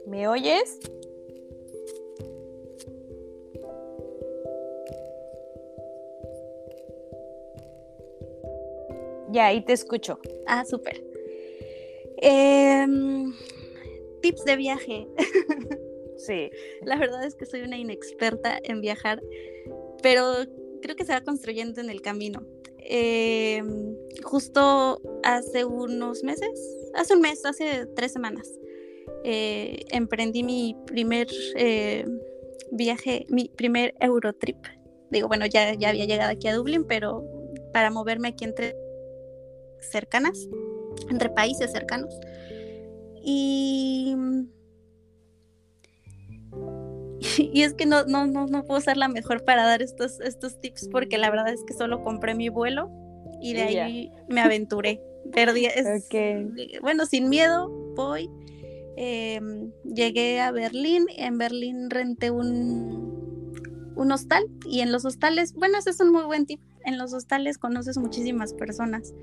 ¿Me 0.05 0.27
oyes? 0.27 0.79
Ya, 9.33 9.47
ahí 9.47 9.65
te 9.65 9.73
escucho. 9.73 10.19
Ah, 10.45 10.63
súper. 10.63 11.03
Em, 12.17 13.33
tips 14.21 14.45
de 14.45 14.55
viaje. 14.55 15.07
sí. 16.17 16.51
La 16.83 16.97
verdad 16.97 17.25
es 17.25 17.33
que 17.33 17.47
soy 17.47 17.61
una 17.61 17.77
inexperta 17.79 18.59
en 18.63 18.81
viajar, 18.81 19.23
pero 20.03 20.33
creo 20.83 20.95
que 20.95 21.03
se 21.03 21.13
va 21.13 21.21
construyendo 21.21 21.81
en 21.81 21.89
el 21.89 22.03
camino. 22.03 22.45
Em, 22.77 23.95
justo 24.23 25.01
hace 25.23 25.65
unos 25.65 26.23
meses, 26.23 26.51
hace 26.93 27.15
un 27.15 27.21
mes, 27.21 27.43
hace 27.43 27.87
tres 27.95 28.11
semanas, 28.11 28.47
eh, 29.23 29.79
emprendí 29.89 30.43
mi 30.43 30.75
primer 30.85 31.27
eh, 31.55 32.05
viaje, 32.71 33.25
mi 33.29 33.49
primer 33.49 33.95
Eurotrip. 33.99 34.57
Digo, 35.09 35.27
bueno, 35.27 35.47
ya, 35.47 35.73
ya 35.73 35.89
había 35.89 36.05
llegado 36.05 36.31
aquí 36.31 36.47
a 36.49 36.55
Dublín, 36.55 36.83
pero 36.83 37.23
para 37.71 37.89
moverme 37.89 38.29
aquí 38.29 38.43
entre 38.43 38.75
cercanas, 39.89 40.47
entre 41.09 41.29
países 41.29 41.71
cercanos. 41.71 42.13
Y 43.23 44.15
y 47.37 47.61
es 47.61 47.73
que 47.73 47.85
no, 47.85 48.05
no, 48.05 48.25
no, 48.25 48.47
no 48.47 48.65
puedo 48.65 48.81
ser 48.81 48.97
la 48.97 49.07
mejor 49.07 49.43
para 49.43 49.65
dar 49.65 49.81
estos, 49.81 50.19
estos 50.19 50.59
tips 50.59 50.89
porque 50.91 51.17
la 51.17 51.29
verdad 51.29 51.53
es 51.53 51.63
que 51.63 51.73
solo 51.73 52.03
compré 52.03 52.35
mi 52.35 52.49
vuelo 52.49 52.89
y 53.41 53.53
de 53.53 53.61
ahí 53.61 54.11
me 54.27 54.41
aventuré. 54.41 55.01
Perdí, 55.31 55.65
es, 55.65 56.07
bueno, 56.81 57.05
sin 57.05 57.29
miedo, 57.29 57.69
voy. 57.95 58.29
Em, 58.95 59.71
llegué 59.83 60.39
a 60.39 60.51
Berlín, 60.51 61.07
en 61.17 61.37
Berlín 61.37 61.89
renté 61.89 62.29
un, 62.29 63.53
un 63.95 64.11
hostal 64.11 64.45
y 64.65 64.81
en 64.81 64.91
los 64.91 65.03
hostales, 65.05 65.53
bueno, 65.53 65.77
ese 65.79 65.89
es 65.89 65.99
un 65.99 66.11
muy 66.11 66.23
buen 66.23 66.45
tip, 66.45 66.61
en 66.85 66.97
los 66.97 67.13
hostales 67.13 67.57
conoces 67.57 67.97
muchísimas 67.97 68.53
personas. 68.53 69.13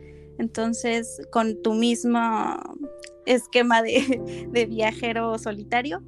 Entonces, 0.40 1.20
con 1.30 1.62
tu 1.62 1.74
mismo 1.74 2.18
esquema 3.26 3.82
de, 3.82 4.48
de 4.50 4.66
viajero 4.66 5.38
solitario, 5.38 6.02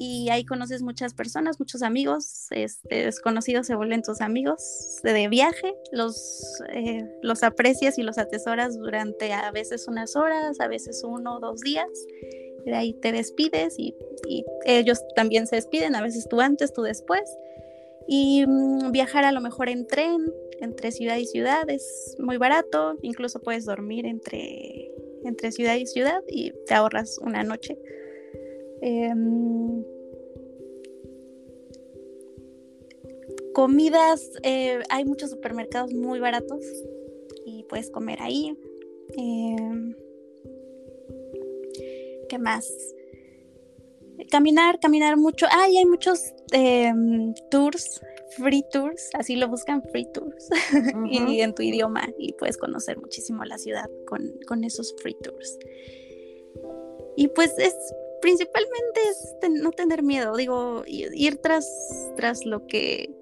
y 0.00 0.30
ahí 0.30 0.44
conoces 0.44 0.80
muchas 0.80 1.12
personas, 1.12 1.58
muchos 1.58 1.82
amigos, 1.82 2.46
este, 2.50 3.04
desconocidos 3.04 3.66
se 3.66 3.74
vuelven 3.74 4.02
tus 4.02 4.20
amigos 4.20 5.00
de 5.02 5.26
viaje, 5.26 5.74
los, 5.90 6.62
eh, 6.72 7.04
los 7.20 7.42
aprecias 7.42 7.98
y 7.98 8.04
los 8.04 8.16
atesoras 8.16 8.78
durante 8.78 9.32
a 9.32 9.50
veces 9.50 9.88
unas 9.88 10.14
horas, 10.14 10.60
a 10.60 10.68
veces 10.68 11.02
uno 11.04 11.36
o 11.36 11.40
dos 11.40 11.62
días, 11.62 11.88
de 12.64 12.76
ahí 12.76 12.94
te 12.94 13.10
despides 13.10 13.74
y, 13.76 13.92
ellos 14.66 15.00
también 15.16 15.48
se 15.48 15.56
despiden, 15.56 15.96
a 15.96 16.02
veces 16.02 16.28
tú 16.28 16.40
antes, 16.40 16.72
tú 16.72 16.82
después, 16.82 17.22
y 18.10 18.46
mm, 18.46 18.90
viajar 18.90 19.24
a 19.24 19.32
lo 19.32 19.42
mejor 19.42 19.68
en 19.68 19.86
tren, 19.86 20.32
entre 20.60 20.90
ciudad 20.90 21.18
y 21.18 21.26
ciudad, 21.26 21.68
es 21.68 22.16
muy 22.18 22.38
barato, 22.38 22.96
incluso 23.02 23.40
puedes 23.40 23.66
dormir 23.66 24.06
entre, 24.06 24.90
entre 25.24 25.52
ciudad 25.52 25.76
y 25.76 25.86
ciudad 25.86 26.22
y 26.26 26.52
te 26.66 26.74
ahorras 26.74 27.18
una 27.18 27.44
noche. 27.44 27.78
Em, 28.80 29.84
comidas, 33.52 34.30
eh, 34.42 34.80
hay 34.88 35.04
muchos 35.04 35.30
supermercados 35.30 35.92
muy 35.92 36.18
baratos 36.18 36.64
y 37.44 37.64
puedes 37.64 37.90
comer 37.90 38.22
ahí. 38.22 38.56
Em, 39.18 39.94
¿Qué 42.30 42.38
más? 42.38 42.72
Caminar, 44.30 44.80
caminar 44.80 45.16
mucho. 45.18 45.46
Ah, 45.50 45.64
hay 45.64 45.84
muchos 45.84 46.32
em, 46.52 47.34
tours, 47.50 48.00
free 48.36 48.64
tours, 48.70 49.10
así 49.14 49.36
lo 49.36 49.48
buscan, 49.48 49.82
free 49.90 50.06
tours, 50.12 50.48
y 51.10 51.40
en 51.40 51.54
tu 51.54 51.62
idioma, 51.62 52.08
y 52.18 52.32
puedes 52.32 52.56
conocer 52.56 52.98
muchísimo 52.98 53.44
la 53.44 53.58
ciudad 53.58 53.88
con, 54.06 54.38
con 54.46 54.64
esos 54.64 54.94
free 55.02 55.16
tours. 55.22 55.58
Y 57.16 57.28
pues 57.28 57.58
es 57.58 57.74
principalmente 58.20 59.00
es 59.10 59.50
no 59.62 59.72
tener 59.72 60.02
miedo, 60.02 60.36
digo, 60.36 60.84
ir 60.86 61.36
tras, 61.38 61.66
tras 62.16 62.44
lo 62.44 62.66
que 62.66 63.14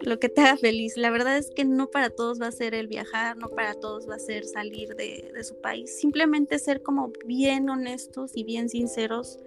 lo 0.00 0.18
que 0.18 0.28
te 0.28 0.40
haga 0.40 0.56
feliz. 0.56 0.96
La 0.96 1.10
verdad 1.10 1.36
es 1.36 1.50
que 1.50 1.64
no 1.64 1.90
para 1.90 2.10
todos 2.10 2.40
va 2.40 2.46
a 2.46 2.52
ser 2.52 2.74
el 2.74 2.88
viajar, 2.88 3.36
no 3.36 3.50
para 3.50 3.74
todos 3.74 4.08
va 4.08 4.14
a 4.14 4.18
ser 4.18 4.44
salir 4.44 4.94
de, 4.96 5.32
su 5.44 5.60
país. 5.60 5.94
Simplemente 5.98 6.58
ser 6.58 6.82
como 6.82 7.12
bien 7.26 7.68
honestos 7.68 8.32
y 8.34 8.44
bien 8.44 8.68
sinceros 8.68 9.38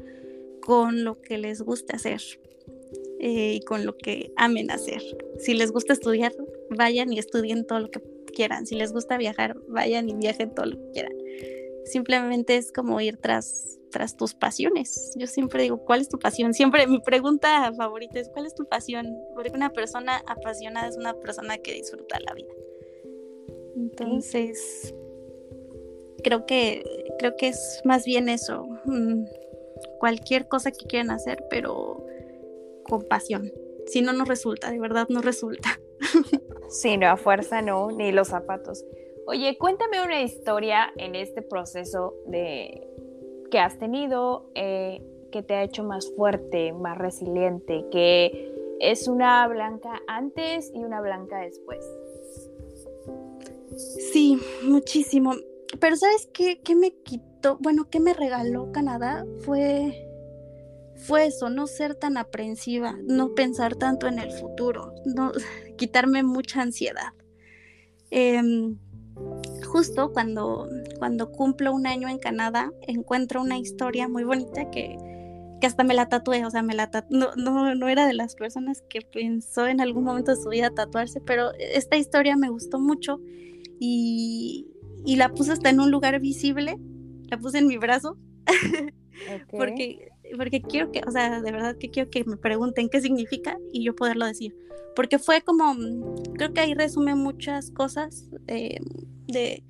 con 0.62 1.04
lo 1.04 1.22
que 1.22 1.38
les 1.38 1.62
gusta 1.62 1.96
hacer 1.96 2.22
eh, 3.26 3.54
y 3.54 3.62
con 3.62 3.86
lo 3.86 3.96
que 3.98 4.34
amen 4.36 4.70
hacer. 4.70 5.02
Si 5.40 5.54
les 5.54 5.72
gusta 5.72 5.94
estudiar, 5.94 6.34
vayan 6.70 7.14
y 7.14 7.20
estudien 7.20 7.66
todo 7.66 7.80
lo 7.80 7.90
que 7.90 8.02
quieran. 8.36 8.68
Si 8.68 8.76
les 8.76 8.92
gusta 8.92 9.16
viajar, 9.16 9.56
vayan 9.70 10.10
y 10.10 10.14
viajen 10.14 10.54
todo 10.54 10.66
lo 10.66 10.78
que 10.78 10.92
quieran. 10.92 11.14
Simplemente 11.86 12.58
es 12.58 12.74
como 12.74 13.00
ir 13.00 13.16
tras, 13.16 13.80
tras 13.92 14.18
tus 14.18 14.34
pasiones. 14.34 15.14
Yo 15.16 15.28
siempre 15.28 15.64
digo, 15.64 15.78
¿cuál 15.86 16.02
es 16.02 16.10
tu 16.10 16.20
pasión? 16.20 16.54
Siempre 16.54 16.86
mi 16.86 17.00
pregunta 17.00 17.72
favorita 17.78 18.20
es, 18.20 18.28
¿cuál 18.28 18.46
es 18.46 18.56
tu 18.56 18.66
pasión? 18.66 19.08
Porque 19.34 19.52
una 19.56 19.70
persona 19.70 20.22
apasionada 20.28 20.90
es 20.90 20.98
una 20.98 21.14
persona 21.14 21.58
que 21.60 21.76
disfruta 21.76 22.20
la 22.20 22.34
vida. 22.34 22.52
Entonces, 23.78 24.94
creo 26.26 26.46
que, 26.46 26.84
creo 27.20 27.38
que 27.38 27.48
es 27.48 27.82
más 27.86 28.04
bien 28.04 28.28
eso. 28.28 28.68
Mm, 28.84 29.24
cualquier 30.00 30.50
cosa 30.50 30.72
que 30.72 30.86
quieran 30.88 31.12
hacer, 31.12 31.42
pero 31.50 32.06
con 32.84 33.04
pasión. 33.04 33.52
Si 33.88 34.02
no, 34.02 34.14
no 34.14 34.26
resulta, 34.26 34.72
de 34.72 34.80
verdad 34.80 35.08
no 35.10 35.22
resulta. 35.22 35.80
Sí, 36.74 36.98
no, 36.98 37.08
a 37.08 37.18
fuerza 37.18 37.62
no, 37.62 37.92
ni 37.92 38.12
los 38.12 38.30
zapatos. 38.30 38.84
Oye, 39.28 39.60
cuéntame 39.60 40.04
una 40.04 40.24
historia 40.24 40.92
en 40.98 41.14
este 41.14 41.44
proceso 41.44 42.16
de 42.26 42.88
que 43.52 43.60
has 43.60 43.78
tenido 43.78 44.50
eh, 44.56 45.04
que 45.32 45.44
te 45.44 45.54
ha 45.54 45.62
hecho 45.62 45.84
más 45.84 46.12
fuerte, 46.16 46.74
más 46.74 46.98
resiliente, 46.98 47.86
que 47.92 48.52
es 48.80 49.08
una 49.08 49.48
blanca 49.48 50.02
antes 50.08 50.72
y 50.74 50.84
una 50.84 51.00
blanca 51.00 51.42
después. 51.42 51.86
Sí, 54.12 54.40
muchísimo. 54.64 55.34
Pero 55.80 55.96
¿sabes 55.96 56.28
qué, 56.34 56.60
qué 56.62 56.76
me 56.76 56.92
quitó? 56.92 57.58
Bueno, 57.60 57.88
¿qué 57.90 58.00
me 58.00 58.14
regaló 58.14 58.72
Canadá? 58.72 59.26
Fue, 59.42 60.08
fue 61.06 61.28
eso, 61.28 61.50
no 61.50 61.68
ser 61.68 61.96
tan 61.96 62.18
aprensiva, 62.18 62.98
no 63.06 63.36
pensar 63.36 63.76
tanto 63.76 64.08
en 64.08 64.20
el 64.20 64.32
futuro, 64.32 64.94
no 65.06 65.32
quitarme 65.78 66.24
mucha 66.24 66.62
ansiedad. 66.62 67.14
Em, 68.10 68.78
justo 69.66 70.12
cuando, 70.12 70.70
cuando 71.00 71.32
cumplo 71.32 71.74
un 71.74 71.88
año 71.88 72.08
en 72.08 72.20
Canadá, 72.20 72.72
encuentro 72.82 73.42
una 73.42 73.58
historia 73.58 74.08
muy 74.08 74.24
bonita 74.24 74.70
que, 74.72 74.98
que 75.60 75.68
hasta 75.68 75.84
me 75.84 75.94
la 75.94 76.10
tatué, 76.10 76.46
o 76.46 76.52
sea, 76.52 76.62
me 76.62 76.74
la 76.74 76.90
no, 77.10 77.36
no, 77.36 77.76
no, 77.76 77.88
era 77.88 78.08
de 78.08 78.14
las 78.14 78.36
personas 78.36 78.84
que 78.90 79.02
pensó 79.02 79.68
en 79.68 79.82
algún 79.82 80.04
momento 80.04 80.32
de 80.32 80.42
su 80.42 80.50
vida 80.50 80.70
tatuarse, 80.70 81.22
pero 81.22 81.52
esta 81.58 81.98
historia 81.98 82.36
me 82.38 82.50
gustó 82.50 82.80
mucho 82.80 83.20
y, 83.80 84.68
y 85.06 85.16
la 85.16 85.30
puse 85.30 85.54
hasta 85.54 85.70
en 85.70 85.80
un 85.80 85.92
lugar 85.92 86.20
visible, 86.20 86.78
la 87.30 87.38
puse 87.38 87.60
en 87.60 87.68
mi 87.68 87.78
brazo, 87.78 88.18
porque, 89.52 90.13
porque 90.38 90.62
quiero 90.62 90.92
que, 90.92 91.02
o 91.06 91.12
sea, 91.12 91.42
de 91.42 91.52
verdad 91.52 91.78
que 91.78 91.90
quiero 91.90 92.10
que 92.10 92.24
me 92.24 92.38
pregunten 92.38 92.90
qué 92.90 93.02
significa 93.02 93.58
y 93.72 93.84
yo 93.84 93.96
poderlo 93.96 94.26
decir 94.26 94.56
porque 94.96 95.20
fue 95.20 95.42
como, 95.42 95.76
creo 96.34 96.54
que 96.54 96.62
ahí 96.62 96.74
resume 96.74 97.16
muchas 97.16 97.72
cosas 97.72 98.26
eh, 98.48 98.80
de, 99.28 99.64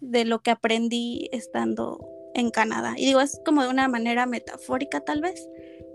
de, 0.00 0.24
lo 0.24 0.40
que 0.40 0.50
aprendí 0.50 1.28
estando 1.32 2.00
en 2.34 2.50
Canadá. 2.50 2.94
Y 2.96 3.06
digo, 3.06 3.20
es 3.20 3.40
como 3.44 3.62
de 3.62 3.68
una 3.68 3.88
manera 3.88 4.26
metafórica 4.26 5.00
tal 5.00 5.20
vez, 5.20 5.48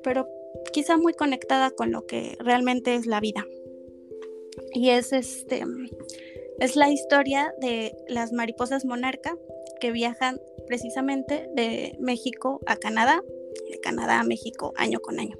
pero 0.04 0.28
quizá 0.72 0.98
muy 0.98 1.14
conectada 1.14 1.72
con 1.72 1.92
lo 1.92 2.06
que 2.06 2.38
realmente 2.40 2.96
es 2.96 3.06
la 3.06 3.20
vida. 3.20 3.46
Y 4.74 4.90
es 4.90 5.14
este, 5.14 5.64
es 6.60 6.76
la 6.76 6.90
historia 6.90 7.54
de 7.62 7.96
las 8.08 8.32
mariposas 8.32 8.86
monarca 8.86 9.36
que 9.80 9.92
viajan 9.92 10.40
precisamente 10.68 11.50
de 11.56 11.98
México 12.00 12.60
a 12.68 12.76
Canadá, 12.76 13.24
de 13.70 13.80
Canadá 13.80 14.20
a 14.20 14.24
México 14.24 14.74
año 14.78 15.00
con 15.00 15.20
año. 15.20 15.38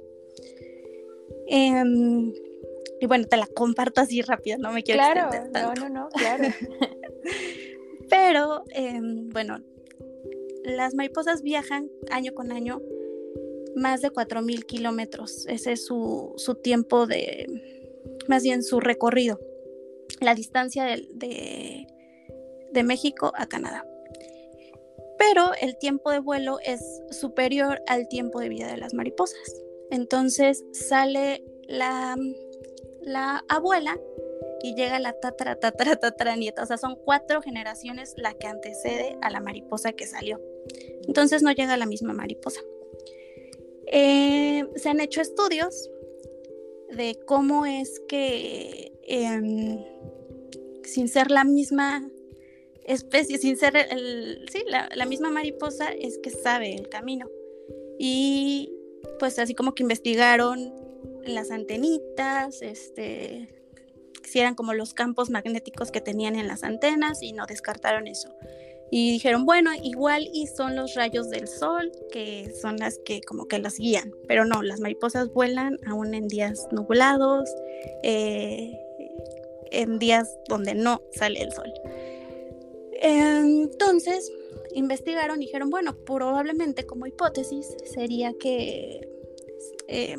Eh, 1.48 2.32
y 3.00 3.06
bueno, 3.06 3.26
te 3.26 3.36
la 3.36 3.46
comparto 3.46 4.02
así 4.02 4.20
rápido, 4.20 4.58
no 4.58 4.72
me 4.72 4.82
quiero 4.82 5.00
claro, 5.00 5.30
No, 5.52 5.74
no, 5.74 5.88
no, 5.88 6.08
claro. 6.10 6.44
Pero, 8.10 8.64
em, 8.70 9.30
bueno, 9.30 9.58
las 10.64 10.94
mariposas 10.94 11.42
viajan 11.42 11.88
año 12.10 12.34
con 12.34 12.52
año 12.52 12.82
más 13.74 14.02
de 14.02 14.10
4.000 14.10 14.66
kilómetros. 14.66 15.46
Ese 15.46 15.72
es 15.72 15.86
su, 15.86 16.34
su, 16.36 16.56
tiempo 16.56 17.06
de, 17.06 17.46
más 18.28 18.42
bien 18.42 18.62
su 18.62 18.80
recorrido, 18.80 19.40
la 20.20 20.34
distancia 20.34 20.84
de, 20.84 21.08
de, 21.12 21.86
de 22.72 22.82
México 22.82 23.32
a 23.34 23.46
Canadá. 23.46 23.86
Pero 25.20 25.52
el 25.60 25.76
tiempo 25.76 26.10
de 26.10 26.18
vuelo 26.18 26.58
es 26.64 26.80
superior 27.10 27.82
al 27.86 28.08
tiempo 28.08 28.40
de 28.40 28.48
vida 28.48 28.66
de 28.68 28.78
las 28.78 28.94
mariposas. 28.94 29.62
Entonces 29.90 30.64
sale 30.72 31.44
la 31.68 32.16
la 33.02 33.44
abuela 33.48 33.98
y 34.62 34.74
llega 34.74 34.98
la 34.98 35.12
tatara, 35.12 35.56
tatara, 35.56 35.96
tatara 35.96 36.36
nieta. 36.36 36.62
O 36.62 36.66
sea, 36.66 36.76
son 36.76 36.96
cuatro 37.04 37.42
generaciones 37.42 38.14
la 38.16 38.34
que 38.34 38.46
antecede 38.46 39.16
a 39.22 39.30
la 39.30 39.40
mariposa 39.40 39.92
que 39.92 40.06
salió. 40.06 40.40
Entonces 41.06 41.42
no 41.42 41.50
llega 41.52 41.76
la 41.76 41.86
misma 41.86 42.12
mariposa. 42.12 42.60
Eh, 43.86 44.64
se 44.76 44.88
han 44.88 45.00
hecho 45.00 45.20
estudios 45.20 45.90
de 46.90 47.18
cómo 47.26 47.66
es 47.66 48.00
que 48.08 48.92
em, 49.02 49.84
sin 50.84 51.08
ser 51.08 51.30
la 51.30 51.44
misma 51.44 52.08
especie, 52.86 53.38
sin 53.38 53.56
ser 53.56 53.76
el, 53.76 54.46
sí, 54.50 54.64
la, 54.68 55.06
misma 55.06 55.30
mariposa, 55.30 55.90
es 55.90 56.18
que 56.18 56.30
sabe 56.30 56.74
el 56.74 56.88
camino. 56.88 57.28
Y 57.98 58.72
pues 59.18 59.38
así 59.38 59.54
como 59.54 59.74
que 59.74 59.82
investigaron 59.82 60.72
las 61.24 61.50
antenitas, 61.50 62.62
este, 62.62 63.48
si 64.24 64.40
eran 64.40 64.54
como 64.54 64.74
los 64.74 64.94
campos 64.94 65.30
magnéticos 65.30 65.90
que 65.90 66.00
tenían 66.00 66.36
en 66.36 66.48
las 66.48 66.64
antenas 66.64 67.22
y 67.22 67.32
no 67.32 67.46
descartaron 67.46 68.06
eso. 68.06 68.34
Y 68.92 69.12
dijeron, 69.12 69.46
bueno, 69.46 69.70
igual 69.80 70.28
y 70.32 70.48
son 70.48 70.74
los 70.74 70.94
rayos 70.94 71.30
del 71.30 71.46
sol, 71.46 71.92
que 72.10 72.52
son 72.60 72.76
las 72.78 72.98
que 73.04 73.20
como 73.20 73.46
que 73.46 73.58
las 73.58 73.78
guían, 73.78 74.12
pero 74.26 74.44
no, 74.44 74.62
las 74.62 74.80
mariposas 74.80 75.32
vuelan 75.32 75.78
aún 75.86 76.12
en 76.12 76.26
días 76.26 76.66
nublados, 76.72 77.48
eh, 78.02 78.76
en 79.70 80.00
días 80.00 80.36
donde 80.48 80.74
no 80.74 81.02
sale 81.12 81.40
el 81.40 81.52
sol. 81.52 81.72
Entonces, 83.00 84.30
investigaron 84.74 85.42
y 85.42 85.46
dijeron, 85.46 85.70
bueno, 85.70 85.96
probablemente 86.04 86.86
como 86.86 87.06
hipótesis 87.06 87.66
sería 87.84 88.34
que 88.38 89.00
eh, 89.88 90.16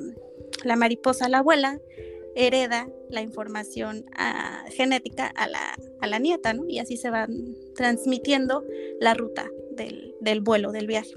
la 0.63 0.75
mariposa, 0.75 1.29
la 1.29 1.39
abuela, 1.39 1.79
hereda 2.35 2.89
la 3.09 3.21
información 3.21 4.05
ah, 4.15 4.65
genética 4.69 5.27
a 5.27 5.47
la, 5.47 5.77
a 5.99 6.07
la, 6.07 6.19
nieta, 6.19 6.53
¿no? 6.53 6.65
Y 6.67 6.79
así 6.79 6.97
se 6.97 7.09
van 7.09 7.55
transmitiendo 7.75 8.63
la 8.99 9.13
ruta 9.13 9.49
del, 9.71 10.15
del, 10.21 10.41
vuelo, 10.41 10.71
del 10.71 10.87
viaje. 10.87 11.13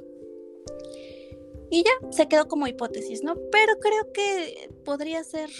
Y 1.71 1.83
ya, 1.83 2.13
se 2.13 2.29
quedó 2.29 2.47
como 2.47 2.67
hipótesis, 2.67 3.23
¿no? 3.23 3.37
Pero 3.51 3.79
creo 3.81 4.13
que 4.13 4.69
podría 4.85 5.25
ser 5.25 5.51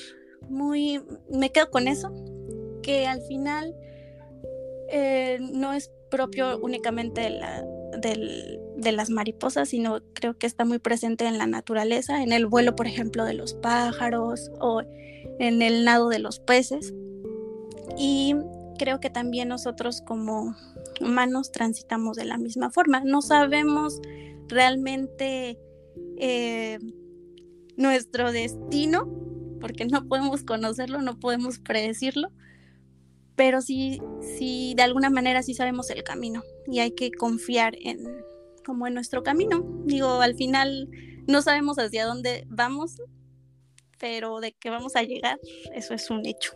muy... 0.49 1.01
Me 1.31 1.51
quedo 1.51 1.71
con 1.71 1.89
eso, 1.89 2.13
que 2.83 3.07
al 3.07 3.23
final 3.23 3.75
eh, 4.97 5.41
no 5.41 5.73
es 5.73 5.91
propio 6.09 6.57
únicamente 6.61 7.23
de, 7.23 7.31
la, 7.31 7.65
de 8.77 8.93
las 8.93 9.11
mariposas, 9.11 9.71
sino 9.71 9.99
creo 10.13 10.39
que 10.39 10.47
está 10.47 10.65
muy 10.65 10.79
presente 10.79 11.27
en 11.27 11.37
la 11.37 11.49
naturaleza, 11.49 12.23
en 12.23 12.33
el 12.33 12.47
vuelo, 12.47 12.77
por 12.77 12.87
ejemplo, 12.87 13.25
de 13.25 13.35
los 13.35 13.55
pájaros 13.55 14.53
o 14.61 14.83
en 15.41 15.63
el 15.63 15.85
nado 15.85 16.11
de 16.11 16.21
los 16.21 16.39
peces. 16.39 16.95
Y 17.99 18.37
creo 18.79 19.01
que 19.01 19.11
también 19.11 19.49
nosotros 19.49 20.01
como 20.01 20.55
humanos 21.01 21.51
transitamos 21.51 22.17
de 22.17 22.27
la 22.27 22.39
misma 22.39 22.71
forma. 22.71 23.01
No 23.01 23.21
sabemos 23.21 24.01
realmente 24.47 25.59
eh, 26.19 26.79
nuestro 27.77 28.31
destino, 28.31 29.13
porque 29.61 29.87
no 29.87 30.07
podemos 30.07 30.45
conocerlo, 30.45 31.03
no 31.03 31.19
podemos 31.19 31.59
predecirlo, 31.59 32.29
pero 33.37 33.61
sí, 33.61 34.01
sí, 34.39 34.75
de 34.77 34.83
alguna 34.83 35.11
manera 35.11 35.43
sí 35.43 35.55
sabemos 35.55 35.91
el 35.91 36.03
camino 36.05 36.43
y 36.67 36.79
hay 36.79 36.93
que 36.93 37.11
confiar 37.11 37.75
en 37.81 38.25
como 38.65 38.87
en 38.87 38.95
nuestro 38.95 39.23
camino. 39.23 39.65
Digo, 39.85 40.21
al 40.21 40.35
final 40.35 40.89
no 41.27 41.43
sabemos 41.43 41.79
hacia 41.79 42.07
dónde 42.07 42.45
vamos, 42.49 42.97
pero 43.99 44.41
de 44.41 44.53
que 44.53 44.71
vamos 44.71 44.97
a 44.97 45.03
llegar, 45.03 45.39
eso 45.75 45.95
es 45.95 46.11
un 46.11 46.27
hecho. 46.27 46.53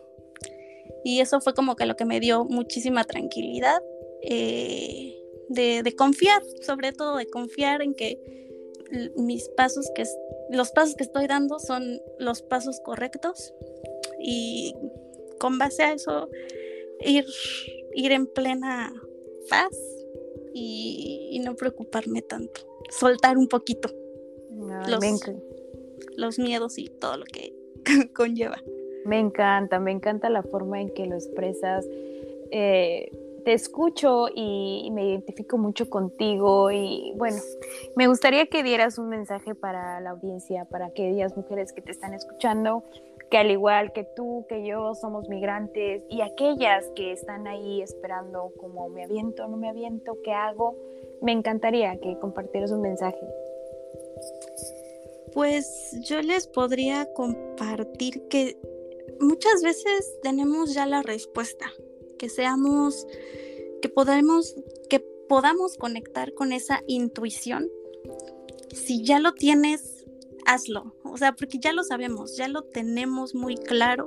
Y 1.05 1.21
eso 1.21 1.41
fue 1.41 1.55
como 1.55 1.77
que 1.77 1.87
lo 1.87 1.97
que 1.97 2.05
me 2.05 2.21
dio 2.21 2.45
muchísima 2.45 3.05
tranquilidad, 3.05 3.81
eh, 4.23 5.15
de, 5.49 5.83
de, 5.83 5.93
confiar, 5.95 6.43
sobre 6.63 6.93
todo 6.93 7.17
de 7.17 7.27
confiar 7.27 7.83
en 7.83 7.95
que 7.95 8.19
mis 9.17 9.49
pasos, 9.51 9.91
que 9.95 10.05
los 10.51 10.71
pasos 10.73 10.97
que 10.97 11.05
estoy 11.05 11.27
dando 11.27 11.59
son 11.59 12.01
los 12.19 12.43
pasos 12.43 12.81
correctos 12.81 13.55
y 14.21 14.75
con 15.39 15.59
base 15.59 15.85
a 15.85 15.93
eso 15.93 16.29
ir, 17.01 17.25
ir 17.95 18.13
en 18.13 18.27
plena 18.27 18.93
paz 19.49 19.77
y, 20.55 21.41
no 21.45 21.55
preocuparme 21.55 22.23
tanto, 22.23 22.61
soltar 22.91 23.39
un 23.39 23.49
poquito 23.49 23.91
los, 24.87 25.05
los 26.17 26.39
miedos 26.39 26.79
y 26.79 26.89
todo 26.89 27.19
lo 27.19 27.25
que 27.25 27.55
conlleva. 28.15 28.61
Me 29.05 29.19
encanta, 29.19 29.79
me 29.79 29.93
encanta 29.93 30.29
la 30.29 30.43
forma 30.43 30.81
en 30.81 30.91
que 30.91 31.07
lo 31.07 31.15
expresas. 31.15 31.87
Eh, 32.51 33.11
te 33.45 33.55
escucho 33.55 34.27
y, 34.35 34.91
me 34.93 35.09
identifico 35.09 35.57
mucho 35.57 35.89
contigo 35.89 36.71
y 36.71 37.15
bueno, 37.17 37.39
me 37.97 38.07
gustaría 38.07 38.47
que 38.47 38.63
dieras 38.63 38.99
un 38.99 39.09
mensaje 39.09 39.55
para 39.55 40.01
la 40.01 40.11
audiencia, 40.11 40.67
para 40.67 40.87
aquellas 40.87 41.35
mujeres 41.35 41.73
que 41.73 41.81
te 41.81 41.91
están 41.91 42.13
escuchando, 42.13 42.85
que 43.31 43.37
al 43.37 43.51
igual 43.51 43.93
que 43.93 44.05
tú, 44.05 44.47
que 44.49 44.67
yo 44.67 44.95
somos 44.95 45.29
migrantes 45.29 46.03
y 46.09 46.23
aquellas 46.23 46.85
que 46.95 47.13
están 47.13 47.47
ahí 47.47 47.83
esperando 47.83 48.53
como 48.59 48.89
me 48.89 49.05
aviento, 49.05 49.47
no 49.49 49.57
me 49.57 49.69
aviento, 49.69 50.17
¿qué 50.25 50.33
hago? 50.33 50.77
Me 51.21 51.33
encantaría 51.33 51.99
que 52.01 52.19
compartieras 52.19 52.71
un 52.71 52.81
mensaje. 52.81 53.21
Pues 55.35 55.99
yo 56.03 56.23
les 56.23 56.47
podría 56.47 57.07
compartir 57.13 58.29
que 58.29 58.57
muchas 59.21 59.63
veces 59.63 60.19
tenemos 60.23 60.75
ya 60.75 60.87
la 60.87 61.03
respuesta, 61.03 61.67
que 62.19 62.29
seamos, 62.29 63.07
que 63.83 63.89
podamos, 63.89 64.57
que 64.89 65.01
podamos 65.29 65.77
conectar 65.77 66.33
con 66.33 66.53
esa 66.53 66.83
intuición. 66.87 67.69
Si 68.73 69.05
ya 69.05 69.19
lo 69.19 69.33
tienes 69.35 69.98
hazlo. 70.49 70.95
O 71.05 71.17
sea, 71.17 71.33
porque 71.33 71.59
ya 71.59 71.73
lo 71.73 71.85
sabemos, 71.85 72.37
ya 72.37 72.49
lo 72.49 72.63
tenemos 72.63 73.35
muy 73.35 73.57
claro, 73.57 74.07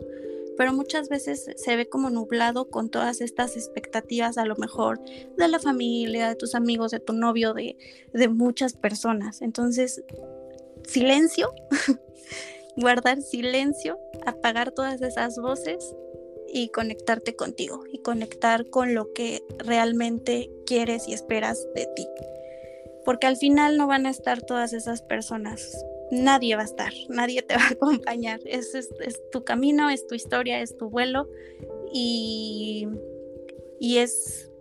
pero 0.58 0.74
muchas 0.74 1.08
veces 1.08 1.46
se 1.56 1.76
ve 1.76 1.88
como 1.88 2.10
nublado 2.10 2.70
con 2.70 2.90
todas 2.90 3.22
estas 3.22 3.56
expectativas, 3.56 4.38
a 4.38 4.46
lo 4.46 4.56
mejor 4.56 5.00
de 5.38 5.48
la 5.48 5.60
familia, 5.60 6.30
de 6.30 6.36
tus 6.36 6.56
amigos, 6.56 6.92
de 6.92 7.00
tu 7.00 7.14
novio, 7.14 7.54
de, 7.54 7.78
de 8.14 8.28
muchas 8.28 8.74
personas. 8.74 9.42
Entonces, 9.42 10.04
silencio, 10.84 11.54
guardar 12.76 13.22
silencio, 13.22 14.00
apagar 14.26 14.72
todas 14.72 15.02
esas 15.02 15.38
voces 15.38 15.96
y 16.52 16.70
conectarte 16.70 17.36
contigo 17.36 17.84
y 17.92 18.00
conectar 18.00 18.68
con 18.70 18.96
lo 18.96 19.14
que 19.14 19.44
realmente 19.60 20.50
quieres 20.66 21.08
y 21.08 21.14
esperas 21.14 21.66
de 21.76 21.88
ti. 21.96 22.08
Porque 23.06 23.28
al 23.28 23.38
final 23.38 23.78
no 23.78 23.88
van 23.88 24.06
a 24.06 24.10
estar 24.10 24.42
todas 24.42 24.74
esas 24.74 25.02
personas 25.02 25.86
nadie 26.12 26.56
va 26.56 26.62
a 26.62 26.66
estar, 26.66 26.94
nadie 27.10 27.42
te 27.42 27.56
va 27.56 27.64
a 27.64 27.72
acompañar. 27.72 28.42
Es, 28.46 28.76
es, 28.76 28.90
tu 29.32 29.44
camino, 29.44 29.90
es 29.90 30.06
tu 30.06 30.16
historia, 30.16 30.62
es 30.62 30.78
tu 30.78 30.90
vuelo 30.90 31.30
y, 31.92 32.88
y 33.80 33.98
es 33.98 34.52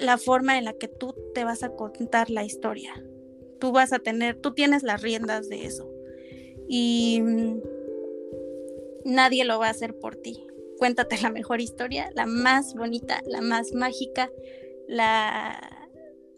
la 0.00 0.18
forma 0.18 0.58
en 0.58 0.66
la 0.66 0.74
que 0.74 0.88
tú 0.88 1.14
te 1.34 1.44
vas 1.44 1.62
a 1.62 1.70
contar 1.70 2.30
la 2.30 2.44
historia. 2.44 3.02
Tú 3.58 3.72
vas 3.72 3.92
a 3.92 3.98
tener, 3.98 4.36
tú 4.36 4.52
tienes 4.52 4.82
las 4.82 5.00
riendas 5.02 5.48
de 5.48 5.64
eso. 5.64 5.90
Y 6.68 7.22
nadie 9.04 9.44
lo 9.44 9.58
va 9.58 9.68
a 9.68 9.70
hacer 9.70 9.98
por 9.98 10.16
ti. 10.16 10.46
Cuéntate 10.78 11.16
la 11.22 11.30
mejor 11.30 11.62
historia, 11.62 12.10
la 12.14 12.26
más 12.26 12.74
bonita, 12.74 13.22
la 13.26 13.40
más 13.40 13.72
mágica, 13.72 14.30
la, 14.86 15.88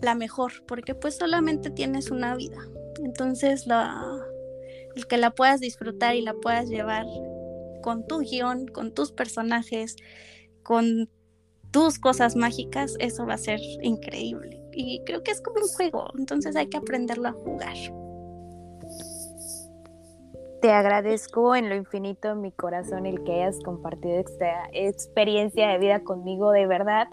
la 0.01 0.15
mejor, 0.15 0.53
porque 0.67 0.95
pues 0.95 1.17
solamente 1.17 1.71
tienes 1.71 2.13
una 2.13 2.37
vida. 2.37 2.69
Entonces, 3.03 3.67
la, 3.67 4.28
el 4.99 5.07
que 5.07 5.17
la 5.17 5.31
puedas 5.31 5.61
disfrutar 5.61 6.17
y 6.17 6.23
la 6.23 6.35
puedas 6.35 6.69
llevar 6.69 7.07
con 7.83 8.07
tu 8.07 8.19
guion, 8.19 8.67
con 8.67 8.93
tus 8.93 9.13
personajes, 9.13 9.97
con 10.63 11.09
tus 11.71 11.99
cosas 11.99 12.37
mágicas, 12.37 12.97
eso 12.99 13.27
va 13.27 13.35
a 13.35 13.39
ser 13.39 13.61
increíble. 13.83 14.61
Y 14.73 15.03
creo 15.05 15.23
que 15.23 15.31
es 15.31 15.41
como 15.41 15.61
un 15.61 15.69
juego, 15.69 16.09
entonces 16.19 16.57
hay 16.57 16.69
que 16.69 16.77
aprenderlo 16.77 17.29
a 17.29 17.33
jugar. 17.33 17.77
Te 20.61 20.71
agradezco 20.73 21.55
en 21.55 21.69
lo 21.69 21.77
infinito 21.77 22.35
mi 22.35 22.51
corazón 22.51 23.07
el 23.07 23.23
que 23.23 23.33
hayas 23.33 23.61
compartido 23.65 24.17
esta 24.19 24.69
experiencia 24.73 25.69
de 25.69 25.79
vida 25.79 26.01
conmigo, 26.01 26.51
de 26.51 26.67
verdad 26.67 27.07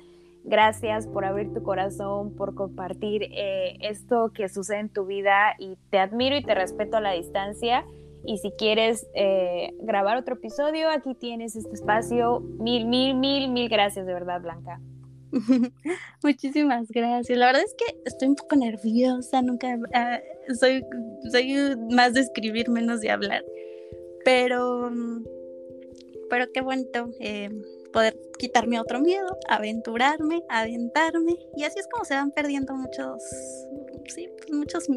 Gracias 0.47 1.07
por 1.07 1.25
abrir 1.25 1.51
tu 1.53 1.63
corazón, 1.63 2.35
por 2.35 2.53
compartir 2.53 3.23
eh, 3.31 3.77
esto 3.81 4.31
que 4.31 4.47
sucede 4.47 4.79
en 4.79 4.89
tu 4.89 5.07
vida 5.07 5.55
y 5.57 5.75
te 5.89 5.97
admiro 5.97 6.37
y 6.37 6.43
te 6.43 6.53
respeto 6.53 6.97
a 6.97 7.01
la 7.01 7.13
distancia. 7.13 7.83
Y 8.23 8.37
si 8.37 8.51
quieres 8.51 9.07
eh, 9.15 9.73
grabar 9.81 10.17
otro 10.17 10.35
episodio, 10.35 10.89
aquí 10.89 11.15
tienes 11.15 11.55
este 11.55 11.73
espacio. 11.73 12.41
Mil, 12.59 12.85
mil, 12.85 13.15
mil, 13.15 13.49
mil 13.49 13.69
gracias 13.69 14.05
de 14.05 14.13
verdad, 14.13 14.39
Blanca. 14.39 14.79
Muchísimas 16.23 16.89
gracias. 16.89 17.37
La 17.37 17.47
verdad 17.47 17.63
es 17.63 17.73
que 17.75 17.97
estoy 18.05 18.27
un 18.27 18.35
poco 18.35 18.55
nerviosa, 18.55 19.41
nunca 19.41 19.79
ah, 19.95 20.19
soy, 20.59 20.85
más 21.89 22.13
de 22.13 22.21
escribir, 22.21 22.69
menos 22.69 23.01
de 23.01 23.09
hablar. 23.09 23.43
Pero, 24.23 24.91
pero 26.29 26.45
qué 26.53 26.61
bonito. 26.61 27.09
Eh, 27.19 27.49
poder 27.95 28.19
quitarme 28.37 28.77
otro 28.77 28.99
miedo, 28.99 29.39
aventurarme, 29.47 30.43
aventarme. 30.49 31.37
Y 31.55 31.63
así 31.63 31.79
es 31.79 31.87
como 31.87 32.03
se 32.03 32.13
van 32.13 32.31
perdiendo 32.31 32.75
muchos, 32.75 33.23
sí, 34.09 34.29
pues 34.37 34.51
muchos, 34.51 34.89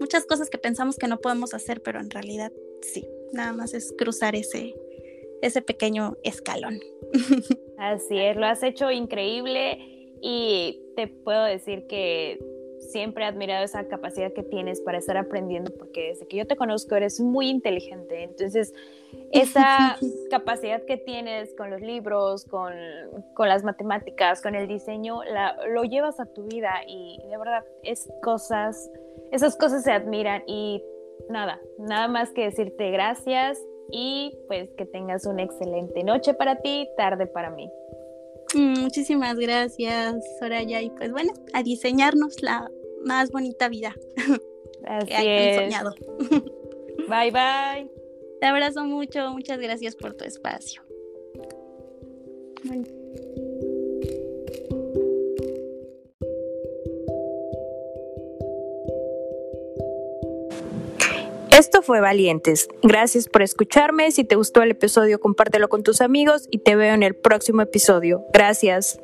muchas 0.00 0.24
cosas 0.24 0.48
que 0.48 0.56
pensamos 0.56 0.96
que 0.96 1.06
no 1.06 1.18
podemos 1.18 1.52
hacer, 1.52 1.82
pero 1.82 2.00
en 2.00 2.08
realidad 2.08 2.50
sí. 2.80 3.06
Nada 3.32 3.52
más 3.52 3.74
es 3.74 3.92
cruzar 3.98 4.34
ese, 4.34 4.74
ese 5.42 5.60
pequeño 5.60 6.16
escalón. 6.22 6.80
Así 7.78 8.18
es, 8.18 8.36
lo 8.36 8.46
has 8.46 8.62
hecho 8.62 8.90
increíble 8.90 9.76
y 10.22 10.80
te 10.96 11.08
puedo 11.08 11.44
decir 11.44 11.86
que 11.86 12.38
siempre 12.90 13.24
he 13.24 13.26
admirado 13.26 13.64
esa 13.64 13.86
capacidad 13.88 14.32
que 14.32 14.42
tienes 14.42 14.80
para 14.80 14.98
estar 14.98 15.16
aprendiendo, 15.16 15.72
porque 15.76 16.08
desde 16.08 16.26
que 16.26 16.36
yo 16.36 16.46
te 16.46 16.56
conozco 16.56 16.94
eres 16.94 17.20
muy 17.20 17.48
inteligente. 17.48 18.22
Entonces, 18.22 18.72
esa 19.32 19.98
capacidad 20.30 20.82
que 20.84 20.96
tienes 20.96 21.54
con 21.54 21.70
los 21.70 21.80
libros, 21.80 22.44
con, 22.44 22.72
con 23.34 23.48
las 23.48 23.64
matemáticas, 23.64 24.42
con 24.42 24.54
el 24.54 24.68
diseño, 24.68 25.22
la, 25.24 25.56
lo 25.68 25.84
llevas 25.84 26.20
a 26.20 26.26
tu 26.26 26.44
vida 26.44 26.72
y 26.86 27.18
de 27.28 27.36
verdad 27.36 27.64
es 27.82 28.08
cosas, 28.22 28.90
esas 29.30 29.56
cosas 29.56 29.82
se 29.82 29.92
admiran 29.92 30.42
y 30.46 30.82
nada, 31.28 31.60
nada 31.78 32.08
más 32.08 32.30
que 32.32 32.44
decirte 32.44 32.90
gracias 32.90 33.58
y 33.90 34.36
pues 34.46 34.70
que 34.76 34.86
tengas 34.86 35.26
una 35.26 35.42
excelente 35.42 36.02
noche 36.04 36.34
para 36.34 36.56
ti, 36.56 36.88
tarde 36.96 37.26
para 37.26 37.50
mí. 37.50 37.70
Muchísimas 38.54 39.36
gracias, 39.36 40.16
Soraya. 40.38 40.82
Y 40.82 40.90
pues 40.90 41.12
bueno, 41.12 41.32
a 41.52 41.62
diseñarnos 41.62 42.42
la 42.42 42.70
más 43.04 43.30
bonita 43.30 43.68
vida 43.68 43.94
Así 44.86 45.08
que 45.08 45.54
soñado. 45.56 45.94
Bye, 47.08 47.30
bye. 47.30 47.90
Te 48.40 48.46
abrazo 48.46 48.84
mucho. 48.84 49.30
Muchas 49.30 49.58
gracias 49.58 49.96
por 49.96 50.14
tu 50.14 50.24
espacio. 50.24 50.82
Esto 61.56 61.82
fue 61.82 62.00
Valientes. 62.00 62.66
Gracias 62.82 63.28
por 63.28 63.42
escucharme. 63.42 64.10
Si 64.10 64.24
te 64.24 64.34
gustó 64.34 64.62
el 64.62 64.72
episodio, 64.72 65.20
compártelo 65.20 65.68
con 65.68 65.84
tus 65.84 66.00
amigos 66.00 66.48
y 66.50 66.58
te 66.58 66.74
veo 66.74 66.94
en 66.94 67.04
el 67.04 67.14
próximo 67.14 67.62
episodio. 67.62 68.24
Gracias. 68.32 68.98